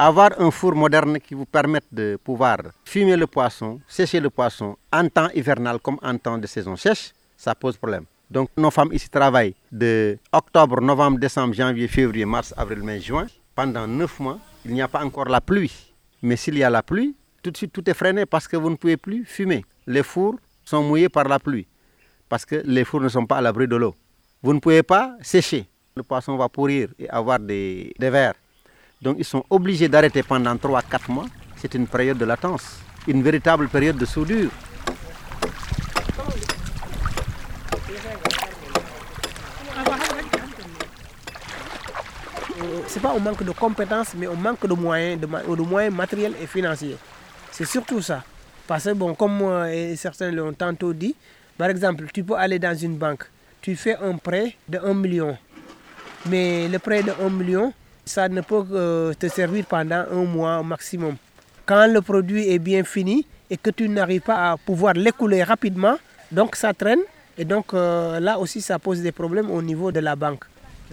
Avoir 0.00 0.30
un 0.40 0.52
four 0.52 0.76
moderne 0.76 1.18
qui 1.18 1.34
vous 1.34 1.44
permette 1.44 1.86
de 1.90 2.16
pouvoir 2.22 2.58
fumer 2.84 3.16
le 3.16 3.26
poisson, 3.26 3.80
sécher 3.88 4.20
le 4.20 4.30
poisson 4.30 4.76
en 4.92 5.08
temps 5.08 5.28
hivernal 5.34 5.80
comme 5.80 5.98
en 6.00 6.16
temps 6.16 6.38
de 6.38 6.46
saison 6.46 6.76
sèche, 6.76 7.12
ça 7.36 7.52
pose 7.56 7.76
problème. 7.76 8.04
Donc 8.30 8.48
nos 8.56 8.70
femmes 8.70 8.90
ici 8.92 9.08
travaillent 9.10 9.56
de 9.72 10.16
octobre, 10.30 10.80
novembre, 10.80 11.18
décembre, 11.18 11.52
janvier, 11.52 11.88
février, 11.88 12.24
mars, 12.24 12.54
avril, 12.56 12.84
mai, 12.84 13.00
juin. 13.00 13.26
Pendant 13.56 13.88
neuf 13.88 14.20
mois, 14.20 14.38
il 14.64 14.72
n'y 14.72 14.82
a 14.82 14.86
pas 14.86 15.04
encore 15.04 15.24
la 15.24 15.40
pluie. 15.40 15.92
Mais 16.22 16.36
s'il 16.36 16.56
y 16.56 16.62
a 16.62 16.70
la 16.70 16.84
pluie, 16.84 17.16
tout 17.42 17.50
de 17.50 17.56
suite 17.56 17.72
tout 17.72 17.90
est 17.90 17.94
freiné 17.94 18.24
parce 18.24 18.46
que 18.46 18.56
vous 18.56 18.70
ne 18.70 18.76
pouvez 18.76 18.96
plus 18.96 19.24
fumer. 19.24 19.64
Les 19.84 20.04
fours 20.04 20.36
sont 20.64 20.84
mouillés 20.84 21.08
par 21.08 21.24
la 21.26 21.40
pluie 21.40 21.66
parce 22.28 22.44
que 22.44 22.62
les 22.64 22.84
fours 22.84 23.00
ne 23.00 23.08
sont 23.08 23.26
pas 23.26 23.38
à 23.38 23.40
l'abri 23.40 23.66
de 23.66 23.74
l'eau. 23.74 23.96
Vous 24.44 24.54
ne 24.54 24.60
pouvez 24.60 24.84
pas 24.84 25.16
sécher. 25.22 25.66
Le 25.96 26.04
poisson 26.04 26.36
va 26.36 26.48
pourrir 26.48 26.90
et 27.00 27.08
avoir 27.10 27.40
des, 27.40 27.92
des. 27.98 28.30
Donc 29.00 29.16
ils 29.18 29.24
sont 29.24 29.44
obligés 29.48 29.88
d'arrêter 29.88 30.22
pendant 30.22 30.54
3-4 30.54 31.10
mois. 31.10 31.26
C'est 31.56 31.74
une 31.74 31.86
période 31.86 32.18
de 32.18 32.24
latence, 32.24 32.78
une 33.06 33.22
véritable 33.22 33.68
période 33.68 33.96
de 33.96 34.04
soudure. 34.04 34.50
C'est 42.88 43.00
pas 43.00 43.12
un 43.12 43.18
manque 43.18 43.44
de 43.44 43.52
compétences, 43.52 44.14
mais 44.16 44.26
un 44.26 44.34
manque 44.34 44.66
de 44.66 44.74
moyens, 44.74 45.20
de, 45.20 45.62
moyens 45.62 45.94
matériels 45.94 46.34
et 46.42 46.46
financiers. 46.46 46.96
C'est 47.52 47.66
surtout 47.66 48.00
ça. 48.00 48.24
Parce 48.66 48.84
que, 48.84 48.92
bon, 48.94 49.14
comme 49.14 49.66
et 49.70 49.94
certains 49.96 50.30
l'ont 50.30 50.52
tantôt 50.52 50.92
dit, 50.92 51.14
par 51.56 51.68
exemple, 51.70 52.06
tu 52.12 52.24
peux 52.24 52.34
aller 52.34 52.58
dans 52.58 52.76
une 52.76 52.96
banque, 52.96 53.24
tu 53.60 53.76
fais 53.76 53.96
un 53.96 54.16
prêt 54.16 54.56
de 54.68 54.78
1 54.78 54.94
million. 54.94 55.36
Mais 56.26 56.66
le 56.68 56.78
prêt 56.78 57.02
de 57.02 57.12
1 57.20 57.30
million, 57.30 57.72
ça 58.08 58.28
ne 58.28 58.40
peut 58.40 58.64
euh, 58.72 59.14
te 59.14 59.28
servir 59.28 59.64
pendant 59.66 60.04
un 60.10 60.24
mois 60.24 60.62
maximum. 60.62 61.16
Quand 61.66 61.86
le 61.86 62.00
produit 62.00 62.50
est 62.50 62.58
bien 62.58 62.82
fini 62.82 63.26
et 63.50 63.56
que 63.56 63.70
tu 63.70 63.88
n'arrives 63.88 64.22
pas 64.22 64.52
à 64.52 64.56
pouvoir 64.56 64.94
l'écouler 64.94 65.42
rapidement, 65.42 65.96
donc 66.32 66.56
ça 66.56 66.72
traîne 66.74 67.00
et 67.36 67.44
donc 67.44 67.74
euh, 67.74 68.18
là 68.18 68.38
aussi 68.38 68.60
ça 68.60 68.78
pose 68.78 69.00
des 69.02 69.12
problèmes 69.12 69.50
au 69.50 69.62
niveau 69.62 69.92
de 69.92 70.00
la 70.00 70.16
banque. 70.16 70.44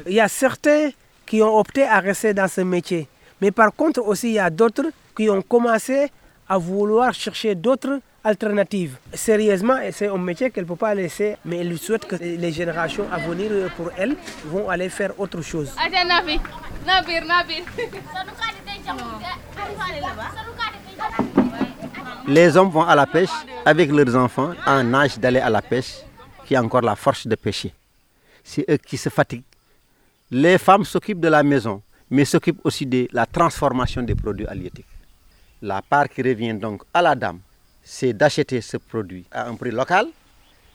Il 0.06 0.14
y 0.14 0.20
a 0.20 0.28
certains 0.28 0.90
qui 1.26 1.42
ont 1.42 1.58
opté 1.58 1.84
à 1.84 2.00
rester 2.00 2.34
dans 2.34 2.48
ce 2.48 2.62
métier, 2.62 3.08
mais 3.42 3.52
par 3.52 3.74
contre 3.74 4.02
aussi 4.06 4.28
il 4.30 4.34
y 4.34 4.40
a 4.40 4.50
d'autres 4.50 4.88
qui 5.18 5.30
ont 5.30 5.42
commencé 5.42 6.12
à 6.48 6.58
vouloir 6.58 7.14
chercher 7.14 7.56
d'autres 7.56 8.00
alternatives. 8.26 8.98
Sérieusement, 9.14 9.78
c'est 9.92 10.08
un 10.08 10.18
métier 10.18 10.50
qu'elle 10.50 10.64
ne 10.64 10.68
peut 10.70 10.76
pas 10.76 10.96
laisser, 10.96 11.38
mais 11.46 11.58
elle 11.58 11.78
souhaite 11.78 12.06
que 12.06 12.16
les 12.16 12.52
générations 12.52 13.06
à 13.12 13.20
venir 13.20 13.72
pour 13.78 13.92
elle 13.96 14.16
vont 14.46 14.68
aller 14.68 14.90
faire 14.90 15.18
autre 15.20 15.42
chose. 15.42 15.72
Les 22.28 22.58
hommes 22.58 22.70
vont 22.70 22.82
à 22.84 22.96
la 22.96 23.06
pêche 23.06 23.30
avec 23.64 23.92
leurs 23.92 24.16
enfants 24.16 24.54
en 24.66 24.94
âge 24.96 25.20
d'aller 25.20 25.40
à 25.40 25.50
la 25.52 25.62
pêche, 25.62 25.94
qui 26.46 26.56
a 26.56 26.64
encore 26.64 26.82
la 26.82 26.96
force 26.96 27.28
de 27.28 27.36
pêcher. 27.36 27.72
C'est 28.44 28.66
eux 28.70 28.78
qui 28.78 28.98
se 28.98 29.10
fatiguent. 29.10 29.44
Les 30.32 30.58
femmes 30.58 30.84
s'occupent 30.84 31.20
de 31.20 31.28
la 31.28 31.44
maison, 31.44 31.82
mais 32.10 32.26
s'occupent 32.26 32.62
aussi 32.64 32.88
de 32.88 33.08
la 33.12 33.28
transformation 33.28 34.02
des 34.02 34.16
produits 34.16 34.48
halieutiques. 34.48 34.86
La 35.62 35.84
part 35.84 36.10
qui 36.10 36.24
revient 36.24 36.56
donc 36.56 36.82
à 36.94 37.02
la 37.04 37.14
dame, 37.16 37.40
c'est 37.86 38.14
d'acheter 38.14 38.60
ce 38.62 38.78
produit 38.78 39.26
à 39.32 39.48
un 39.48 39.56
prix 39.56 39.70
local, 39.72 40.08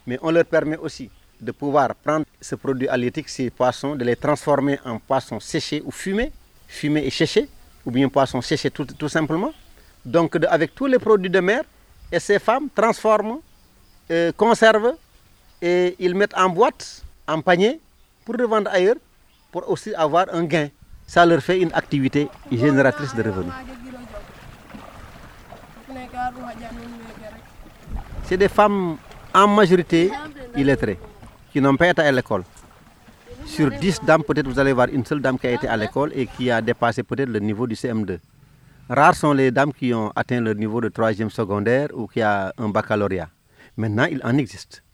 mais 0.07 0.19
on 0.23 0.31
leur 0.31 0.45
permet 0.47 0.77
aussi 0.77 1.11
de 1.41 1.51
pouvoir 1.53 1.95
prendre 1.97 2.25
ce 2.41 2.55
produit 2.55 2.89
halieutique, 2.89 3.29
ces 3.29 3.51
poissons, 3.51 3.97
de 3.97 4.05
les 4.05 4.15
transformer 4.17 4.79
en 4.85 4.99
poissons 4.99 5.41
séchés 5.41 5.83
ou 5.85 5.91
fumés, 5.91 6.31
fumés 6.69 7.05
et 7.05 7.11
séchés, 7.11 7.49
ou 7.85 7.91
bien 7.91 8.09
poissons 8.09 8.41
séchés 8.41 8.71
tout, 8.71 8.85
tout 8.85 9.09
simplement. 9.09 9.53
Donc 10.05 10.37
avec 10.49 10.75
tous 10.75 10.87
les 10.87 10.99
produits 10.99 11.29
de 11.31 11.41
mer, 11.41 11.63
et 12.13 12.21
ces 12.21 12.39
femmes 12.39 12.69
transforment, 12.75 13.41
euh, 14.11 14.31
conservent, 14.37 14.95
et 15.61 15.97
ils 15.99 16.15
mettent 16.15 16.37
en 16.37 16.49
boîte, 16.49 17.03
en 17.27 17.41
panier, 17.43 17.81
pour 18.25 18.37
revendre 18.37 18.71
ailleurs, 18.71 18.97
pour 19.51 19.69
aussi 19.69 19.93
avoir 19.95 20.27
un 20.33 20.45
gain. 20.45 20.69
Ça 21.07 21.27
leur 21.27 21.41
fait 21.43 21.59
une 21.61 21.73
activité 21.73 22.29
génératrice 22.53 23.15
de 23.17 23.23
revenus. 23.23 23.53
C'est 28.31 28.37
des 28.37 28.47
femmes 28.49 28.97
en 29.35 29.49
majorité 29.49 30.09
illettrées, 30.57 31.01
qui 31.53 31.61
n'ont 31.61 31.75
pas 31.75 31.89
été 31.89 32.01
à 32.03 32.13
l'école. 32.13 32.45
Sur 33.45 33.73
10 33.73 34.03
dames, 34.05 34.23
peut-être 34.23 34.47
vous 34.47 34.61
allez 34.61 34.73
voir 34.73 34.87
une 34.93 35.05
seule 35.05 35.21
dame 35.21 35.37
qui 35.37 35.49
a 35.49 35.51
été 35.51 35.67
à 35.67 35.77
l'école 35.77 36.13
et 36.15 36.29
qui 36.29 36.49
a 36.49 36.63
dépassé 36.63 37.03
peut-être 37.03 37.29
le 37.29 37.41
niveau 37.41 37.67
du 37.67 37.75
CM2. 37.75 38.21
Rares 38.89 39.17
sont 39.17 39.33
les 39.33 39.51
dames 39.51 39.73
qui 39.73 39.93
ont 39.93 40.13
atteint 40.15 40.41
le 40.41 40.55
niveau 40.55 40.81
de 40.81 40.89
troisième 40.91 41.29
secondaire 41.29 41.89
ou 41.93 42.07
qui 42.07 42.23
a 42.23 42.55
un 42.57 42.69
baccalauréat. 42.69 43.29
Maintenant, 43.77 44.05
il 44.09 44.21
en 44.23 44.39
existe. 44.39 44.85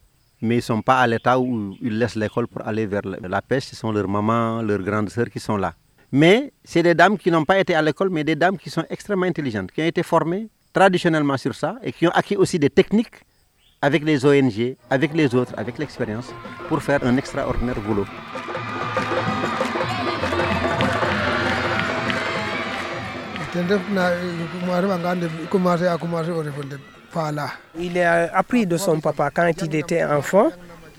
Mais 0.41 0.55
ils 0.55 0.59
ne 0.59 0.63
sont 0.63 0.81
pas 0.81 1.01
à 1.01 1.07
l'état 1.07 1.39
où 1.39 1.77
ils 1.83 1.99
laissent 1.99 2.17
l'école 2.17 2.49
pour 2.49 2.67
aller 2.67 2.87
vers 2.87 3.03
la 3.05 3.43
pêche. 3.43 3.65
Ce 3.65 3.77
sont 3.77 3.93
leurs 3.93 4.09
mamans, 4.09 4.63
leurs 4.63 4.81
grandes 4.81 5.11
sœurs 5.11 5.29
qui 5.29 5.41
sont 5.41 5.59
là. 5.59 5.75
Mais 6.11 6.55
c'est 6.65 6.83
des 6.83 6.95
dames 6.95 7.19
qui 7.19 7.31
n'ont 7.31 7.45
pas 7.45 7.59
été 7.59 7.75
à 7.75 7.83
l'école, 7.83 8.09
mais 8.09 8.25
des 8.25 8.35
dames 8.35 8.57
qui 8.57 8.71
sont 8.71 8.85
extrêmement 8.89 9.27
intelligentes, 9.27 9.73
qui 9.73 9.83
ont 9.83 9.87
été 9.87 10.03
formées 10.03 10.49
traditionnellement 10.77 11.39
sur 11.39 11.55
ça 11.55 11.77
et 11.83 11.91
qui 11.91 12.07
ont 12.07 12.11
acquis 12.21 12.37
aussi 12.37 12.59
des 12.59 12.69
techniques 12.69 13.17
avec 13.81 14.05
les 14.05 14.19
ONG, 14.27 14.77
avec 14.91 15.11
les 15.15 15.35
autres, 15.35 15.55
avec 15.57 15.79
l'expérience, 15.79 16.29
pour 16.69 16.83
faire 16.83 17.01
un 17.03 17.17
extraordinaire 17.17 17.81
boulot. 17.87 18.05
Il 27.79 27.99
a 28.01 28.37
appris 28.37 28.67
de 28.67 28.77
son 28.77 29.01
papa 29.01 29.31
quand 29.35 29.51
il 29.67 29.75
était 29.77 30.05
enfant. 30.05 30.49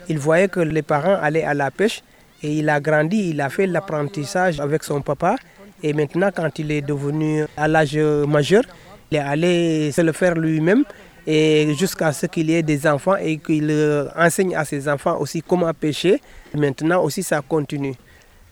Il 0.10 0.18
voyait 0.18 0.48
que 0.48 0.60
les 0.62 0.82
parents 0.82 1.18
allaient 1.22 1.44
à 1.44 1.54
la 1.54 1.70
pêche 1.70 2.02
et 2.42 2.52
il 2.60 2.68
a 2.70 2.80
grandi, 2.80 3.30
il 3.30 3.40
a 3.42 3.50
fait 3.52 3.68
l'apprentissage 3.68 4.60
avec 4.60 4.84
son 4.84 5.02
papa. 5.02 5.36
Et 5.84 5.94
maintenant, 5.94 6.32
quand 6.36 6.58
il 6.58 6.72
est 6.72 6.82
devenu 6.82 7.46
à 7.56 7.68
l'âge 7.68 7.96
majeur, 8.36 8.64
il 9.12 9.18
est 9.18 9.22
allé 9.22 9.92
se 9.92 10.02
le 10.02 10.12
faire 10.12 10.36
lui-même 10.36 10.84
et 11.26 11.74
jusqu'à 11.78 12.14
ce 12.14 12.26
qu'il 12.26 12.50
ait 12.50 12.64
des 12.64 12.88
enfants 12.88 13.16
et 13.18 13.38
qu'il 13.38 13.70
euh, 13.70 14.08
enseigne 14.16 14.56
à 14.56 14.64
ses 14.66 14.88
enfants 14.88 15.18
aussi 15.20 15.42
comment 15.42 15.74
pêcher. 15.74 16.22
Maintenant 16.54 17.04
aussi 17.04 17.24
ça 17.24 17.42
continue. 17.42 17.96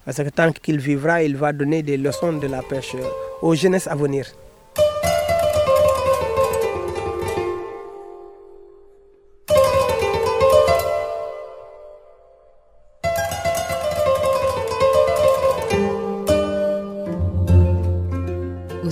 Parce 0.03 0.17
que 0.17 0.29
tant 0.29 0.51
qu'il 0.51 0.79
vivra, 0.79 1.23
il 1.23 1.35
va 1.35 1.51
donner 1.51 1.81
des 1.81 1.97
leçons 1.97 2.33
de 2.33 2.47
la 2.47 2.61
pêche 2.61 2.95
aux 3.41 3.55
jeunesses 3.55 3.87
à 3.87 3.95
venir. 3.95 4.27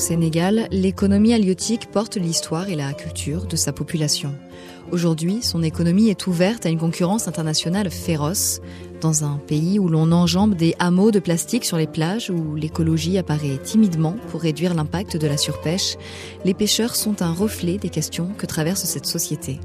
Sénégal, 0.04 0.68
l'économie 0.70 1.34
halieutique 1.34 1.90
porte 1.90 2.18
l'histoire 2.18 2.68
et 2.68 2.76
la 2.76 2.92
culture 2.92 3.46
de 3.46 3.56
sa 3.56 3.72
population. 3.72 4.36
Aujourd'hui, 4.92 5.42
son 5.42 5.64
économie 5.64 6.10
est 6.10 6.28
ouverte 6.28 6.66
à 6.66 6.70
une 6.70 6.78
concurrence 6.78 7.30
internationale 7.30 7.90
féroce, 7.90 8.60
dans 9.04 9.24
un 9.24 9.38
pays 9.48 9.80
où 9.80 9.90
l'on 9.90 10.12
enjambe 10.12 10.56
des 10.56 10.76
hameaux 10.80 11.12
de 11.12 11.20
plastique 11.20 11.66
sur 11.66 11.78
les 11.78 11.88
plages, 11.88 12.30
où 12.30 12.56
l'écologie 12.56 13.18
apparaît 13.18 13.60
timidement 13.62 14.16
pour 14.30 14.42
réduire 14.42 14.74
l'impact 14.74 15.18
de 15.18 15.28
la 15.28 15.38
surpêche, 15.38 15.98
les 16.46 16.54
pêcheurs 16.54 16.96
sont 16.96 17.22
un 17.22 17.34
reflet 17.34 17.78
des 17.78 17.90
questions 17.90 18.30
que 18.38 18.46
traverse 18.46 18.84
cette 18.86 19.06
société. 19.06 19.60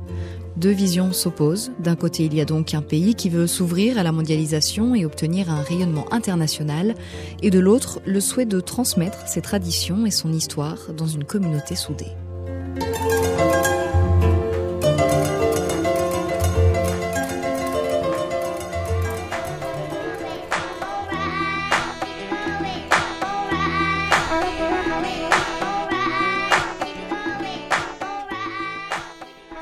Deux 0.56 0.72
visions 0.72 1.12
s'opposent. 1.12 1.70
D'un 1.78 1.94
côté, 1.94 2.24
il 2.24 2.34
y 2.34 2.40
a 2.40 2.44
donc 2.44 2.74
un 2.74 2.82
pays 2.82 3.14
qui 3.14 3.28
veut 3.28 3.46
s'ouvrir 3.46 3.96
à 3.96 4.02
la 4.02 4.10
mondialisation 4.10 4.96
et 4.96 5.04
obtenir 5.04 5.50
un 5.50 5.62
rayonnement 5.62 6.12
international, 6.12 6.96
et 7.40 7.50
de 7.50 7.60
l'autre, 7.60 8.00
le 8.04 8.20
souhait 8.20 8.44
de 8.44 8.60
transmettre 8.60 9.28
ses 9.28 9.40
traditions 9.40 10.04
et 10.04 10.10
son 10.10 10.32
histoire 10.32 10.92
dans 10.96 11.06
une 11.06 11.24
communauté 11.24 11.76
soudée. 11.76 12.12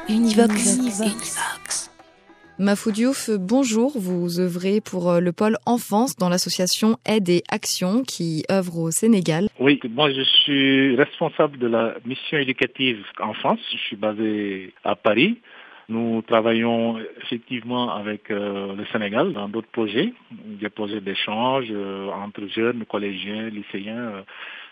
Univox. 0.09 0.79
Univox. 0.79 1.91
Mafou 2.61 2.93
Diouf, 2.93 3.29
bonjour. 3.39 3.93
Vous 3.99 4.39
œuvrez 4.41 4.81
pour 4.81 5.11
euh, 5.11 5.21
le 5.21 5.33
pôle 5.33 5.57
enfance 5.67 6.17
dans 6.17 6.29
l'association 6.29 6.97
Aide 7.05 7.29
et 7.29 7.43
Action 7.51 8.03
qui 8.03 8.45
œuvre 8.51 8.79
au 8.79 8.91
Sénégal. 8.93 9.49
Oui, 9.59 9.81
moi 9.91 10.11
je 10.13 10.23
suis 10.23 10.95
responsable 10.95 11.59
de 11.59 11.67
la 11.67 11.95
mission 12.07 12.39
éducative 12.39 13.05
enfance. 13.21 13.59
Je 13.73 13.79
suis 13.79 13.97
basé 13.97 14.73
à 14.85 14.95
Paris. 14.95 15.39
Nous 15.89 16.23
travaillons 16.23 16.99
effectivement 17.23 17.95
avec 17.95 18.31
euh, 18.31 18.75
le 18.77 18.85
Sénégal 18.93 19.33
dans 19.33 19.49
d'autres 19.49 19.71
projets, 19.71 20.13
des 20.31 20.69
projets 20.69 21.01
d'échange 21.01 21.67
euh, 21.71 22.09
entre 22.11 22.47
jeunes, 22.47 22.85
collégiens, 22.89 23.49
lycéens. 23.51 23.97
euh, 23.97 24.23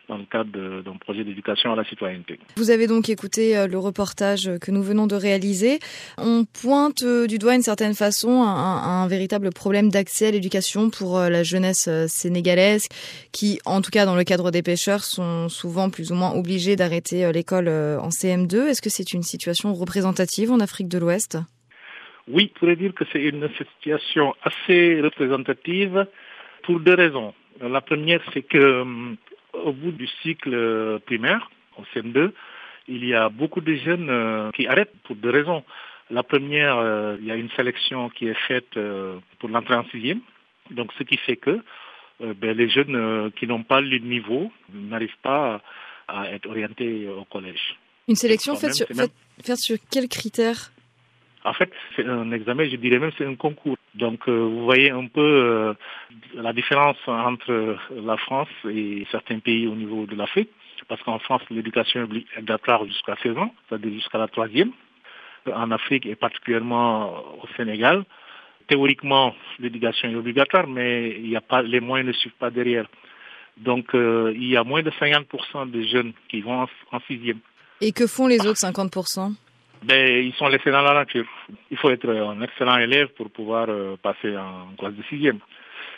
dans 0.09 0.19
le 0.19 0.25
cadre 0.31 0.83
d'un 0.83 0.97
projet 0.97 1.25
d'éducation 1.25 1.73
à 1.73 1.77
la 1.77 1.85
citoyenneté. 1.85 2.39
Vous 2.57 2.71
avez 2.71 2.87
donc 2.87 3.09
écouté 3.09 3.57
euh, 3.57 3.67
le 3.67 3.79
reportage 3.79 4.51
que 4.61 4.71
nous 4.71 4.83
venons 4.83 5.07
de 5.07 5.15
réaliser. 5.15 5.79
On 6.19 6.45
pointe 6.45 7.03
euh, 7.03 7.27
du 7.27 7.39
doigt 7.39 7.53
d'une 7.53 7.63
certaine 7.63 7.95
façon 7.95 8.43
un, 8.43 9.03
un- 9.03 9.09
véritable 9.09 9.51
problème 9.51 9.91
d'accès 9.91 10.27
à 10.29 10.31
l'éducation 10.31 10.91
pour 10.91 11.19
euh, 11.19 11.29
la 11.31 11.43
jeunesse 11.43 11.87
euh, 11.89 12.07
sénégalaise 12.09 12.87
qui, 13.33 13.59
en 13.65 13.81
tout 13.81 13.91
cas 13.91 14.05
dans 14.07 14.17
le 14.17 14.25
cadre 14.25 14.51
des 14.51 14.63
pêcheurs, 14.63 15.05
sont 15.05 15.49
souvent 15.49 15.89
plus 15.91 16.13
ou 16.13 16.15
moins 16.15 16.33
obligés 16.33 16.77
d'arrêter 16.77 17.25
euh, 17.25 17.33
l'école 17.33 17.69
euh, 17.69 17.99
en 17.99 18.09
CM2. 18.11 18.67
Est-ce 18.67 18.83
que 18.83 18.91
c'est 18.91 19.13
une 19.15 19.23
situation 19.23 19.73
représentative 19.73 20.51
en 20.53 20.61
Afrique 20.61 20.89
de 20.89 20.99
l'Ouest? 20.99 21.39
Oui, 22.29 22.51
je 22.55 22.59
pourrais 22.59 22.77
dire 22.77 22.93
que 22.95 23.05
c'est 23.13 23.23
une 23.23 23.49
situation 23.59 24.35
assez 24.43 25.01
représentative 25.03 26.07
pour 26.63 26.81
deux 26.81 26.95
raisons. 26.95 27.35
La 27.61 27.81
première, 27.81 28.21
c'est 28.33 28.43
que 28.43 28.81
hum, 28.83 29.17
au 29.65 29.73
bout 29.73 29.93
du 29.93 30.07
cycle 30.23 30.53
euh, 30.55 30.99
primaire, 31.01 31.51
au 31.79 31.83
CM2, 31.95 32.31
il 32.89 33.05
y 33.05 33.15
a 33.15 33.29
beaucoup 33.31 33.61
de 33.61 33.75
jeunes 33.75 34.09
euh, 34.11 34.51
qui 34.53 34.67
arrêtent 34.67 34.95
pour 35.05 35.17
deux 35.17 35.31
raisons. 35.31 35.65
La 36.11 36.23
première, 36.23 36.77
euh, 36.77 37.17
il 37.21 37.27
y 37.27 37.31
a 37.31 37.37
une 37.37 37.51
sélection 37.57 38.11
qui 38.11 38.27
est 38.29 38.41
faite 38.47 38.77
euh, 38.77 39.19
pour 39.39 39.49
l'entrée 39.49 39.75
en 39.75 39.85
sixième. 39.87 40.21
Donc, 40.71 40.93
ce 40.99 41.03
qui 41.03 41.17
fait 41.17 41.37
que 41.37 41.61
euh, 42.21 42.35
ben, 42.41 42.57
les 42.57 42.69
jeunes 42.69 43.33
qui 43.37 43.47
n'ont 43.47 43.63
pas 43.63 43.81
le 43.81 43.99
niveau 43.99 44.53
n'arrivent 44.73 45.21
pas 45.23 45.61
à 46.09 46.31
être 46.31 46.47
orientés 46.47 47.09
au 47.09 47.25
collège. 47.25 47.77
Une 48.07 48.17
sélection 48.17 48.55
faite 48.55 48.75
sur, 48.75 48.87
même- 48.95 49.57
sur 49.57 49.79
quels 49.91 50.09
critères 50.09 50.71
En 51.45 51.55
fait, 51.55 51.73
c'est 51.97 52.07
un 52.07 52.31
examen, 52.33 52.69
je 52.69 52.77
dirais 52.77 52.99
même 52.99 53.13
c'est 53.17 53.27
un 53.27 53.35
concours. 53.35 53.77
Donc, 53.95 54.29
euh, 54.29 54.33
vous 54.33 54.65
voyez 54.65 54.91
un 54.91 55.07
peu 55.07 55.21
euh, 55.21 55.75
la 56.35 56.53
différence 56.53 56.97
entre 57.07 57.77
la 57.95 58.17
France 58.17 58.49
et 58.69 59.07
certains 59.11 59.39
pays 59.39 59.67
au 59.67 59.75
niveau 59.77 60.07
de 60.07 60.17
l'Afrique. 60.17 60.51
Parce 60.89 61.03
qu'en 61.03 61.19
France, 61.19 61.43
l'éducation 61.51 62.01
est 62.01 62.05
obli- 62.05 62.27
obligatoire 62.37 62.85
jusqu'à 62.87 63.17
16 63.23 63.39
ans, 63.39 63.55
c'est-à-dire 63.69 63.93
jusqu'à 63.93 64.19
la 64.19 64.29
troisième. 64.29 64.73
En 65.53 65.71
Afrique 65.71 66.07
et 66.07 66.15
particulièrement 66.15 67.19
au 67.43 67.47
Sénégal, 67.57 68.05
théoriquement, 68.67 69.35
l'éducation 69.59 70.09
est 70.11 70.15
obligatoire, 70.15 70.67
mais 70.67 71.11
il 71.19 71.29
y 71.29 71.37
a 71.37 71.41
pas, 71.41 71.63
les 71.63 71.81
moyens 71.81 72.09
ne 72.09 72.13
suivent 72.13 72.33
pas 72.39 72.51
derrière. 72.51 72.87
Donc, 73.59 73.95
euh, 73.95 74.33
il 74.35 74.49
y 74.49 74.57
a 74.57 74.65
moins 74.65 74.83
de 74.83 74.91
50% 74.91 75.71
de 75.71 75.83
jeunes 75.83 76.13
qui 76.29 76.41
vont 76.41 76.63
en, 76.63 76.69
en 76.93 77.01
sixième. 77.07 77.39
Et 77.81 77.93
que 77.93 78.07
font 78.07 78.27
les 78.27 78.41
autres 78.47 78.59
50% 78.61 79.35
Ben, 79.87 80.25
ils 80.25 80.33
sont 80.35 80.49
laissés 80.49 80.71
dans 80.71 80.81
la 80.81 80.95
nature. 80.95 81.27
Il 81.71 81.77
faut 81.77 81.91
être 81.91 82.09
un 82.09 82.41
excellent 82.41 82.79
élève 82.79 83.09
pour 83.09 83.31
pouvoir 83.31 83.67
euh, 83.69 83.97
passer 84.03 84.35
en 84.37 84.75
classe 84.79 84.95
de 84.95 85.03
sixième. 85.11 85.39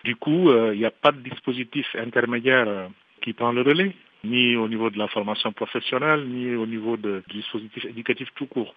Du 0.03 0.17
coup, 0.17 0.51
euh, 0.51 0.73
il 0.75 0.79
n'y 0.81 0.85
a 0.85 0.91
pas 0.91 1.13
de 1.13 1.21
dispositif 1.21 1.87
intermédiaire 1.95 2.65
euh, 2.67 2.89
qui 3.23 3.33
prend 3.33 3.53
le 3.53 3.63
relais, 3.63 3.93
ni 4.25 4.57
au 4.57 4.67
niveau 4.67 4.91
de 4.91 4.99
la 4.99 5.07
formation 5.07 5.53
professionnelle, 5.53 6.27
ni 6.27 6.57
au 6.57 6.67
niveau 6.67 6.97
de- 6.97 7.23
du 7.29 7.37
dispositif 7.37 7.85
éducatif 7.85 8.29
tout 8.35 8.47
court. 8.47 8.75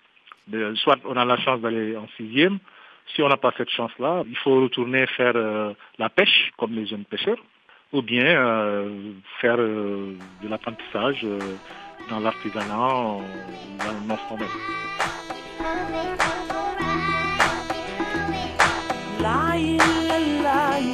Soit 0.75 0.99
on 1.05 1.15
a 1.17 1.25
la 1.25 1.37
chance 1.37 1.59
d'aller 1.61 1.95
en 1.95 2.07
sixième, 2.17 2.59
si 3.13 3.21
on 3.23 3.29
n'a 3.29 3.37
pas 3.37 3.53
cette 3.57 3.69
chance-là, 3.71 4.23
il 4.29 4.37
faut 4.37 4.61
retourner 4.61 5.07
faire 5.07 5.33
euh, 5.35 5.73
la 5.97 6.09
pêche, 6.09 6.51
comme 6.57 6.73
les 6.73 6.85
jeunes 6.85 7.05
pêcheurs, 7.05 7.43
ou 7.93 8.03
bien 8.03 8.25
euh, 8.25 9.13
faire 9.41 9.57
euh, 9.59 10.13
de 10.43 10.47
l'apprentissage 10.47 11.21
euh, 11.23 11.39
dans 12.09 12.19
l'artisanat, 12.19 12.63
euh, 12.73 13.19
dans 13.77 13.93
le 13.93 14.07
non-formel. 14.07 14.47
La 19.21 19.55
ilaha 19.55 20.89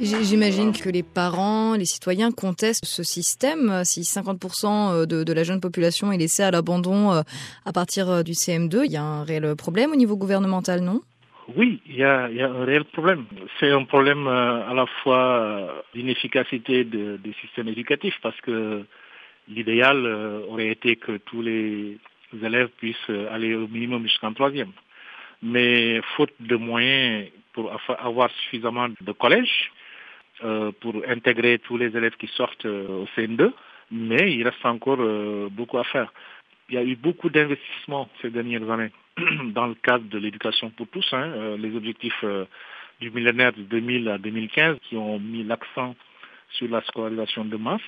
J'imagine 0.00 0.72
que 0.72 0.88
les 0.88 1.02
parents, 1.02 1.74
les 1.74 1.84
citoyens 1.84 2.30
contestent 2.30 2.84
ce 2.84 3.02
système. 3.02 3.84
Si 3.84 4.02
50% 4.02 5.06
de, 5.06 5.24
de 5.24 5.32
la 5.32 5.42
jeune 5.42 5.60
population 5.60 6.12
est 6.12 6.18
laissée 6.18 6.42
à 6.42 6.50
l'abandon 6.50 7.12
euh, 7.12 7.22
à 7.64 7.72
partir 7.72 8.08
euh, 8.08 8.22
du 8.22 8.32
CM2, 8.32 8.82
il 8.84 8.92
y 8.92 8.96
a 8.96 9.02
un 9.02 9.24
réel 9.24 9.54
problème 9.56 9.92
au 9.92 9.96
niveau 9.96 10.16
gouvernemental, 10.16 10.80
non? 10.80 11.00
Oui, 11.56 11.80
il 11.86 11.96
y 11.96 11.98
y 11.98 12.02
a 12.04 12.26
un 12.26 12.64
réel 12.64 12.84
problème. 12.84 13.24
C'est 13.60 13.70
un 13.70 13.84
problème 13.84 14.26
euh, 14.26 14.70
à 14.70 14.74
la 14.74 14.86
fois 15.02 15.38
euh, 15.38 15.68
d'inefficacité 15.94 16.84
des 16.84 17.34
systèmes 17.40 17.68
éducatifs 17.68 18.18
parce 18.22 18.40
que 18.40 18.84
l'idéal 19.48 20.06
euh, 20.06 20.40
aurait 20.48 20.68
été 20.68 20.96
que 20.96 21.18
tous 21.18 21.42
les 21.42 21.98
élèves 22.42 22.68
puissent 22.78 22.96
euh, 23.10 23.32
aller 23.32 23.54
au 23.54 23.68
minimum 23.68 24.02
jusqu'en 24.04 24.32
troisième. 24.32 24.72
Mais 25.44 26.00
faute 26.16 26.32
de 26.40 26.56
moyens 26.56 27.28
pour 27.52 27.70
avoir 28.00 28.30
suffisamment 28.30 28.88
de 28.88 29.12
collèges 29.12 29.70
euh, 30.42 30.72
pour 30.80 30.94
intégrer 31.06 31.60
tous 31.60 31.76
les 31.76 31.96
élèves 31.96 32.16
qui 32.16 32.26
sortent 32.26 32.66
euh, 32.66 33.02
au 33.02 33.06
CN2, 33.16 33.52
mais 33.92 34.34
il 34.34 34.42
reste 34.42 34.66
encore 34.66 34.98
euh, 35.00 35.48
beaucoup 35.48 35.78
à 35.78 35.84
faire. 35.84 36.12
Il 36.68 36.74
y 36.74 36.78
a 36.78 36.82
eu 36.82 36.96
beaucoup 36.96 37.30
d'investissements 37.30 38.08
ces 38.20 38.30
dernières 38.30 38.68
années 38.68 38.90
dans 39.54 39.68
le 39.68 39.74
cadre 39.74 40.04
de 40.08 40.18
l'éducation 40.18 40.70
pour 40.70 40.88
tous, 40.88 41.06
hein, 41.12 41.56
les 41.56 41.76
objectifs 41.76 42.24
du 43.00 43.10
millénaire 43.12 43.52
de 43.52 43.62
2000 43.62 44.08
à 44.08 44.18
2015 44.18 44.78
qui 44.82 44.96
ont 44.96 45.20
mis 45.20 45.44
l'accent 45.44 45.94
sur 46.50 46.68
la 46.68 46.82
scolarisation 46.82 47.44
de 47.44 47.56
masse, 47.56 47.80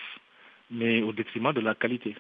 mais 0.70 1.02
au 1.02 1.12
détriment 1.12 1.52
de 1.52 1.60
la 1.60 1.74
qualité. 1.74 2.14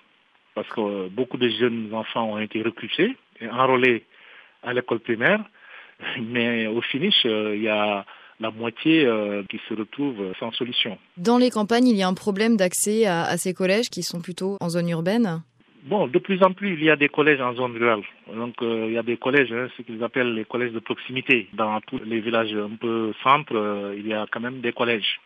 Parce 0.54 0.68
que 0.68 1.08
beaucoup 1.08 1.36
de 1.36 1.48
jeunes 1.50 1.94
enfants 1.94 2.32
ont 2.32 2.38
été 2.38 2.62
recrutés 2.62 3.16
et 3.40 3.48
enrôlés 3.48 4.04
à 4.66 4.74
l'école 4.74 5.00
primaire, 5.00 5.40
Mais 6.20 6.66
au 6.66 6.82
finish, 6.82 7.24
il 7.24 7.62
y 7.62 7.68
a 7.68 8.04
la 8.38 8.50
moitié 8.50 9.08
qui 9.48 9.58
se 9.66 9.72
retrouve 9.72 10.34
sans 10.38 10.52
solution. 10.52 10.98
Dans 11.16 11.38
les 11.38 11.48
campagnes, 11.48 11.88
il 11.88 11.96
y 11.96 12.02
a 12.02 12.08
un 12.08 12.12
problème 12.12 12.56
d'accès 12.58 13.06
à, 13.06 13.22
à, 13.22 13.38
ces 13.38 13.54
collèges 13.54 13.88
qui 13.88 14.02
sont 14.02 14.20
plutôt 14.20 14.58
en 14.60 14.68
zone 14.68 14.90
urbaine 14.90 15.40
Bon, 15.84 16.08
de 16.08 16.18
plus 16.18 16.42
en 16.42 16.52
plus, 16.52 16.74
il 16.74 16.82
y 16.82 16.90
a 16.90 16.96
des 16.96 17.08
collèges 17.08 17.40
en 17.40 17.54
zone 17.54 17.76
rurale. 17.76 18.02
Donc, 18.34 18.56
il 18.60 18.90
y 18.90 18.98
a 18.98 19.04
des 19.04 19.16
collèges, 19.16 19.52
hein, 19.52 19.68
ce 19.76 19.82
qu'ils 19.82 20.02
appellent 20.02 20.34
les 20.34 20.44
collèges 20.44 20.72
de 20.72 20.80
proximité. 20.80 21.48
Dans 21.52 21.80
tous 21.82 22.00
les 22.04 22.18
villages 22.18 22.52
un 22.52 22.74
peu 22.74 23.12
centres, 23.22 23.94
il 23.96 24.04
y 24.04 24.12
a 24.12 24.26
quand 24.28 24.40
même 24.40 24.60
des 24.60 24.72
collèges. 24.72 25.20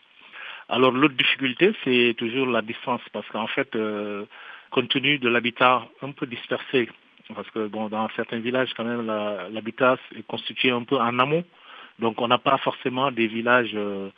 Alors, 0.69 0.93
l'autre 0.93 1.15
difficulté, 1.15 1.73
c'est 1.83 2.15
toujours 2.19 2.47
la 2.47 2.61
distance, 2.61 3.01
parce 3.11 3.27
qu'en 3.29 3.47
fait, 3.47 3.71
compte 4.71 4.89
tenu 4.91 5.19
de 5.19 5.31
l'habitat 5.31 5.89
un 6.03 6.11
peu 6.13 6.27
dispersé, 6.27 6.91
parce 7.35 7.51
que 7.51 7.67
bon, 7.67 7.89
dans 7.89 8.09
certains 8.17 8.39
villages, 8.39 8.71
quand 8.77 8.85
même, 8.85 9.07
l'habitat 9.07 9.97
est 10.17 10.27
constitué 10.27 10.71
un 10.71 10.85
peu 10.85 10.97
en 10.97 11.19
amont. 11.19 11.45
Donc, 11.99 12.21
on 12.21 12.29
n'a 12.29 12.39
pas 12.39 12.59
forcément 12.59 13.11
des 13.11 13.27
villages 13.27 13.73
euh, 13.75 14.09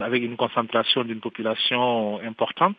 avec 0.00 0.22
une 0.22 0.36
concentration 0.36 1.04
d'une 1.04 1.20
population 1.20 2.20
importante. 2.20 2.76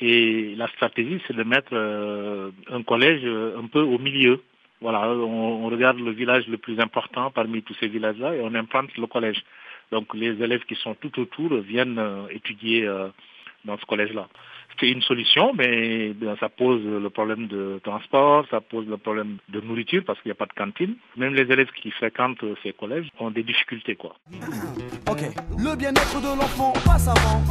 Et 0.00 0.54
la 0.56 0.68
stratégie, 0.68 1.20
c'est 1.26 1.36
de 1.36 1.44
mettre 1.44 1.70
euh, 1.72 2.50
un 2.70 2.82
collège 2.82 3.22
euh, 3.24 3.58
un 3.58 3.66
peu 3.66 3.80
au 3.80 3.98
milieu. 3.98 4.42
Voilà, 4.80 5.08
on, 5.08 5.64
on, 5.64 5.68
regarde 5.68 5.98
le 5.98 6.10
village 6.10 6.46
le 6.48 6.58
plus 6.58 6.78
important 6.80 7.30
parmi 7.30 7.62
tous 7.62 7.74
ces 7.80 7.88
villages-là 7.88 8.34
et 8.34 8.40
on 8.42 8.54
implante 8.54 8.94
le 8.98 9.06
collège. 9.06 9.42
Donc, 9.92 10.12
les 10.14 10.42
élèves 10.42 10.64
qui 10.64 10.74
sont 10.74 10.94
tout 10.94 11.18
autour 11.20 11.54
viennent 11.58 12.00
étudier 12.30 12.86
dans 13.64 13.78
ce 13.78 13.84
collège-là 13.84 14.28
c'est 14.80 14.88
une 14.88 15.02
solution, 15.02 15.52
mais 15.54 16.12
ben, 16.14 16.36
ça 16.40 16.48
pose 16.48 16.82
le 16.84 17.10
problème 17.10 17.46
de 17.46 17.80
transport, 17.84 18.46
ça 18.50 18.60
pose 18.60 18.86
le 18.86 18.96
problème 18.96 19.38
de 19.48 19.60
nourriture 19.60 20.02
parce 20.06 20.20
qu'il 20.20 20.30
n'y 20.30 20.32
a 20.32 20.36
pas 20.36 20.46
de 20.46 20.52
cantine. 20.52 20.96
Même 21.16 21.34
les 21.34 21.42
élèves 21.42 21.70
qui 21.80 21.90
fréquentent 21.90 22.44
ces 22.62 22.72
collèges 22.72 23.08
ont 23.18 23.30
des 23.30 23.42
difficultés. 23.42 23.96
Quoi. 23.96 24.16
Ok, 25.10 25.22
le 25.58 25.76
bien-être 25.76 26.20
de 26.20 26.26
l'enfant 26.26 26.72
passe 26.84 27.08
avant. 27.08 27.42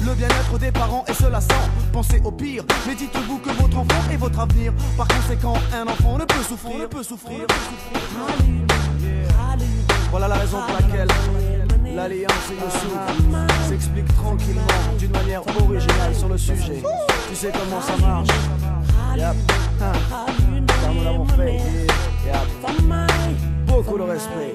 Le 0.00 0.14
bien-être 0.14 0.58
des 0.58 0.72
parents 0.72 1.04
et 1.08 1.12
cela 1.12 1.40
sans 1.40 1.92
penser 1.92 2.20
au 2.24 2.32
pire. 2.32 2.64
Mais 2.86 2.94
dites-vous 2.94 3.38
que 3.38 3.50
votre 3.60 3.78
enfant 3.78 4.10
est 4.12 4.16
votre 4.16 4.40
avenir. 4.40 4.72
Par 4.96 5.08
conséquent, 5.08 5.54
un 5.72 5.86
enfant. 5.86 6.18
Ne 6.18 6.24
peut 6.86 7.02
souffrir. 7.02 7.46
Voilà 10.10 10.28
la 10.28 10.34
raison 10.36 10.58
pour 10.62 10.74
laquelle 10.74 11.08
l'alliance 11.98 12.52
et 12.52 12.54
le 12.54 13.68
s'explique 13.68 14.06
tranquillement 14.14 14.62
d'une 15.00 15.10
manière 15.10 15.42
originale 15.62 16.14
sur 16.14 16.28
le 16.28 16.38
sujet. 16.38 16.80
Tu 17.28 17.34
sais 17.34 17.50
comment 17.52 17.80
ça 17.80 17.96
marche 17.96 18.28
Yep. 19.16 19.34
Comme 20.84 20.96
nous 20.96 21.04
l'avons 21.04 21.26
fait. 21.26 21.58
Yep. 22.24 22.46
Beaucoup 23.66 23.98
de 23.98 24.02
respect. 24.02 24.54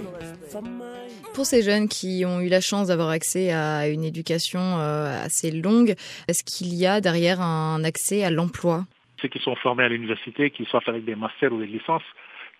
Pour 1.33 1.45
ces 1.45 1.63
jeunes 1.63 1.89
qui 1.89 2.23
ont 2.25 2.39
eu 2.39 2.47
la 2.47 2.61
chance 2.61 2.87
d'avoir 2.87 3.09
accès 3.09 3.51
à 3.51 3.89
une 3.89 4.05
éducation 4.05 4.61
euh, 4.61 5.25
assez 5.25 5.51
longue, 5.51 5.95
est-ce 6.29 6.43
qu'il 6.45 6.73
y 6.73 6.85
a 6.85 7.01
derrière 7.01 7.41
un 7.41 7.83
accès 7.83 8.23
à 8.23 8.29
l'emploi? 8.29 8.85
Ceux 9.21 9.27
qui 9.27 9.39
sont 9.39 9.55
formés 9.57 9.83
à 9.83 9.89
l'université, 9.89 10.49
qui 10.51 10.63
soient 10.65 10.81
avec 10.87 11.03
des 11.03 11.15
masters 11.15 11.51
ou 11.51 11.59
des 11.59 11.67
licences, 11.67 12.03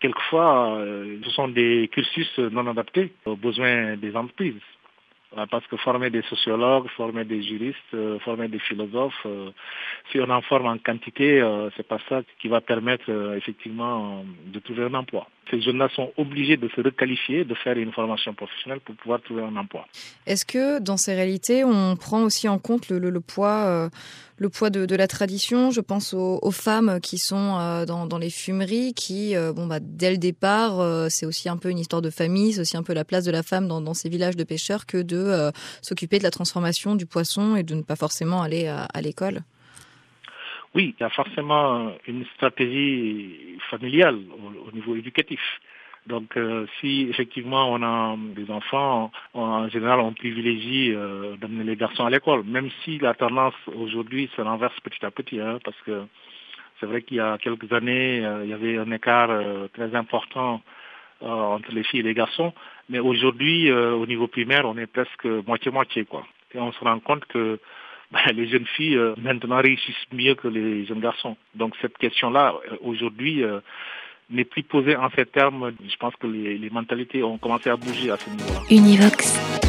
quelquefois, 0.00 0.76
euh, 0.76 1.18
ce 1.24 1.30
sont 1.30 1.48
des 1.48 1.88
cursus 1.90 2.38
non 2.38 2.66
adaptés 2.66 3.12
aux 3.24 3.36
besoins 3.36 3.96
des 3.96 4.14
entreprises. 4.14 4.60
Parce 5.50 5.66
que 5.66 5.76
former 5.76 6.10
des 6.10 6.22
sociologues, 6.22 6.88
former 6.96 7.24
des 7.24 7.42
juristes, 7.42 7.78
euh, 7.94 8.18
former 8.20 8.48
des 8.48 8.58
philosophes, 8.58 9.26
euh, 9.26 9.50
si 10.10 10.20
on 10.20 10.30
en 10.30 10.42
forme 10.42 10.66
en 10.66 10.78
quantité, 10.78 11.42
c'est 11.76 11.86
pas 11.86 11.98
ça 12.08 12.22
qui 12.40 12.48
va 12.48 12.60
permettre 12.60 13.10
effectivement 13.36 14.24
de 14.46 14.58
trouver 14.60 14.84
un 14.84 14.94
emploi. 14.94 15.26
Ces 15.50 15.60
jeunes-là 15.60 15.88
sont 15.94 16.12
obligés 16.16 16.56
de 16.56 16.68
se 16.68 16.80
requalifier, 16.80 17.44
de 17.44 17.54
faire 17.54 17.76
une 17.76 17.92
formation 17.92 18.32
professionnelle 18.34 18.80
pour 18.80 18.94
pouvoir 18.96 19.20
trouver 19.22 19.42
un 19.42 19.56
emploi. 19.56 19.86
Est-ce 20.26 20.44
que 20.44 20.78
dans 20.80 20.96
ces 20.96 21.14
réalités, 21.14 21.64
on 21.64 21.96
prend 21.96 22.22
aussi 22.22 22.48
en 22.48 22.58
compte 22.58 22.88
le 22.90 23.20
poids 23.20 23.90
le 24.36 24.48
poids 24.48 24.70
de, 24.70 24.86
de, 24.86 24.96
la 24.96 25.06
tradition. 25.06 25.70
Je 25.70 25.80
pense 25.80 26.14
aux, 26.14 26.38
aux 26.42 26.50
femmes 26.50 27.00
qui 27.00 27.18
sont 27.18 27.58
euh, 27.58 27.84
dans, 27.86 28.06
dans, 28.06 28.18
les 28.18 28.30
fumeries, 28.30 28.94
qui, 28.94 29.36
euh, 29.36 29.52
bon, 29.52 29.66
bah, 29.66 29.78
dès 29.80 30.10
le 30.10 30.18
départ, 30.18 30.80
euh, 30.80 31.06
c'est 31.08 31.26
aussi 31.26 31.48
un 31.48 31.56
peu 31.56 31.70
une 31.70 31.78
histoire 31.78 32.02
de 32.02 32.10
famille, 32.10 32.52
c'est 32.52 32.60
aussi 32.60 32.76
un 32.76 32.82
peu 32.82 32.94
la 32.94 33.04
place 33.04 33.24
de 33.24 33.30
la 33.30 33.42
femme 33.42 33.68
dans, 33.68 33.80
dans 33.80 33.94
ces 33.94 34.08
villages 34.08 34.36
de 34.36 34.44
pêcheurs 34.44 34.86
que 34.86 35.02
de 35.02 35.50
s'occuper 35.82 36.18
de 36.18 36.24
la 36.24 36.30
transformation 36.30 36.94
du 36.94 37.06
poisson 37.06 37.56
et 37.56 37.62
de 37.62 37.74
ne 37.74 37.82
pas 37.82 37.96
forcément 37.96 38.42
aller 38.42 38.66
à, 38.66 38.84
à 38.84 39.00
l'école. 39.00 39.40
Oui, 40.74 40.94
il 40.98 41.02
y 41.02 41.04
a 41.04 41.10
forcément 41.10 41.92
une 42.08 42.24
stratégie 42.34 43.58
familiale 43.70 44.16
au, 44.16 44.68
au 44.68 44.72
niveau 44.72 44.96
éducatif. 44.96 45.40
Donc, 46.06 46.36
euh, 46.36 46.66
si 46.80 47.06
effectivement 47.08 47.72
on 47.72 47.82
a 47.82 48.16
des 48.36 48.50
enfants, 48.50 49.10
on, 49.32 49.40
en 49.40 49.68
général, 49.68 50.00
on 50.00 50.12
privilégie 50.12 50.92
euh, 50.94 51.36
d'amener 51.36 51.64
les 51.64 51.76
garçons 51.76 52.04
à 52.04 52.10
l'école, 52.10 52.44
même 52.44 52.68
si 52.84 52.98
la 52.98 53.14
tendance 53.14 53.54
aujourd'hui 53.74 54.30
se 54.36 54.42
renverse 54.42 54.78
petit 54.80 55.04
à 55.04 55.10
petit, 55.10 55.40
hein, 55.40 55.58
parce 55.64 55.80
que 55.86 56.06
c'est 56.80 56.86
vrai 56.86 57.02
qu'il 57.02 57.16
y 57.16 57.20
a 57.20 57.38
quelques 57.38 57.72
années, 57.72 58.24
euh, 58.24 58.44
il 58.44 58.50
y 58.50 58.52
avait 58.52 58.76
un 58.76 58.90
écart 58.90 59.30
euh, 59.30 59.68
très 59.72 59.94
important 59.94 60.60
euh, 61.22 61.26
entre 61.26 61.72
les 61.72 61.84
filles 61.84 62.00
et 62.00 62.02
les 62.04 62.14
garçons, 62.14 62.52
mais 62.88 62.98
aujourd'hui, 62.98 63.72
au 63.72 64.04
niveau 64.04 64.26
primaire, 64.26 64.66
on 64.66 64.76
est 64.76 64.86
presque 64.86 65.24
moitié-moitié, 65.24 66.04
quoi. 66.04 66.26
Et 66.54 66.58
on 66.58 66.72
se 66.72 66.80
rend 66.80 67.00
compte 67.00 67.24
que 67.26 67.58
ben, 68.12 68.20
les 68.34 68.46
jeunes 68.46 68.66
filles 68.66 68.98
maintenant 69.16 69.62
réussissent 69.62 70.12
mieux 70.12 70.34
que 70.34 70.48
les 70.48 70.84
jeunes 70.84 71.00
garçons. 71.00 71.36
Donc 71.54 71.74
cette 71.80 71.96
question-là, 71.96 72.54
aujourd'hui, 72.82 73.42
n'est 74.30 74.44
plus 74.44 74.62
posé 74.62 74.96
en 74.96 75.08
ces 75.16 75.26
termes. 75.26 75.72
Je 75.86 75.96
pense 75.96 76.14
que 76.16 76.26
les, 76.26 76.58
les 76.58 76.70
mentalités 76.70 77.22
ont 77.22 77.38
commencé 77.38 77.70
à 77.70 77.76
bouger 77.76 78.10
à 78.10 78.16
ce 78.16 78.30
niveau-là. 78.30 78.60
Univox. 78.70 79.63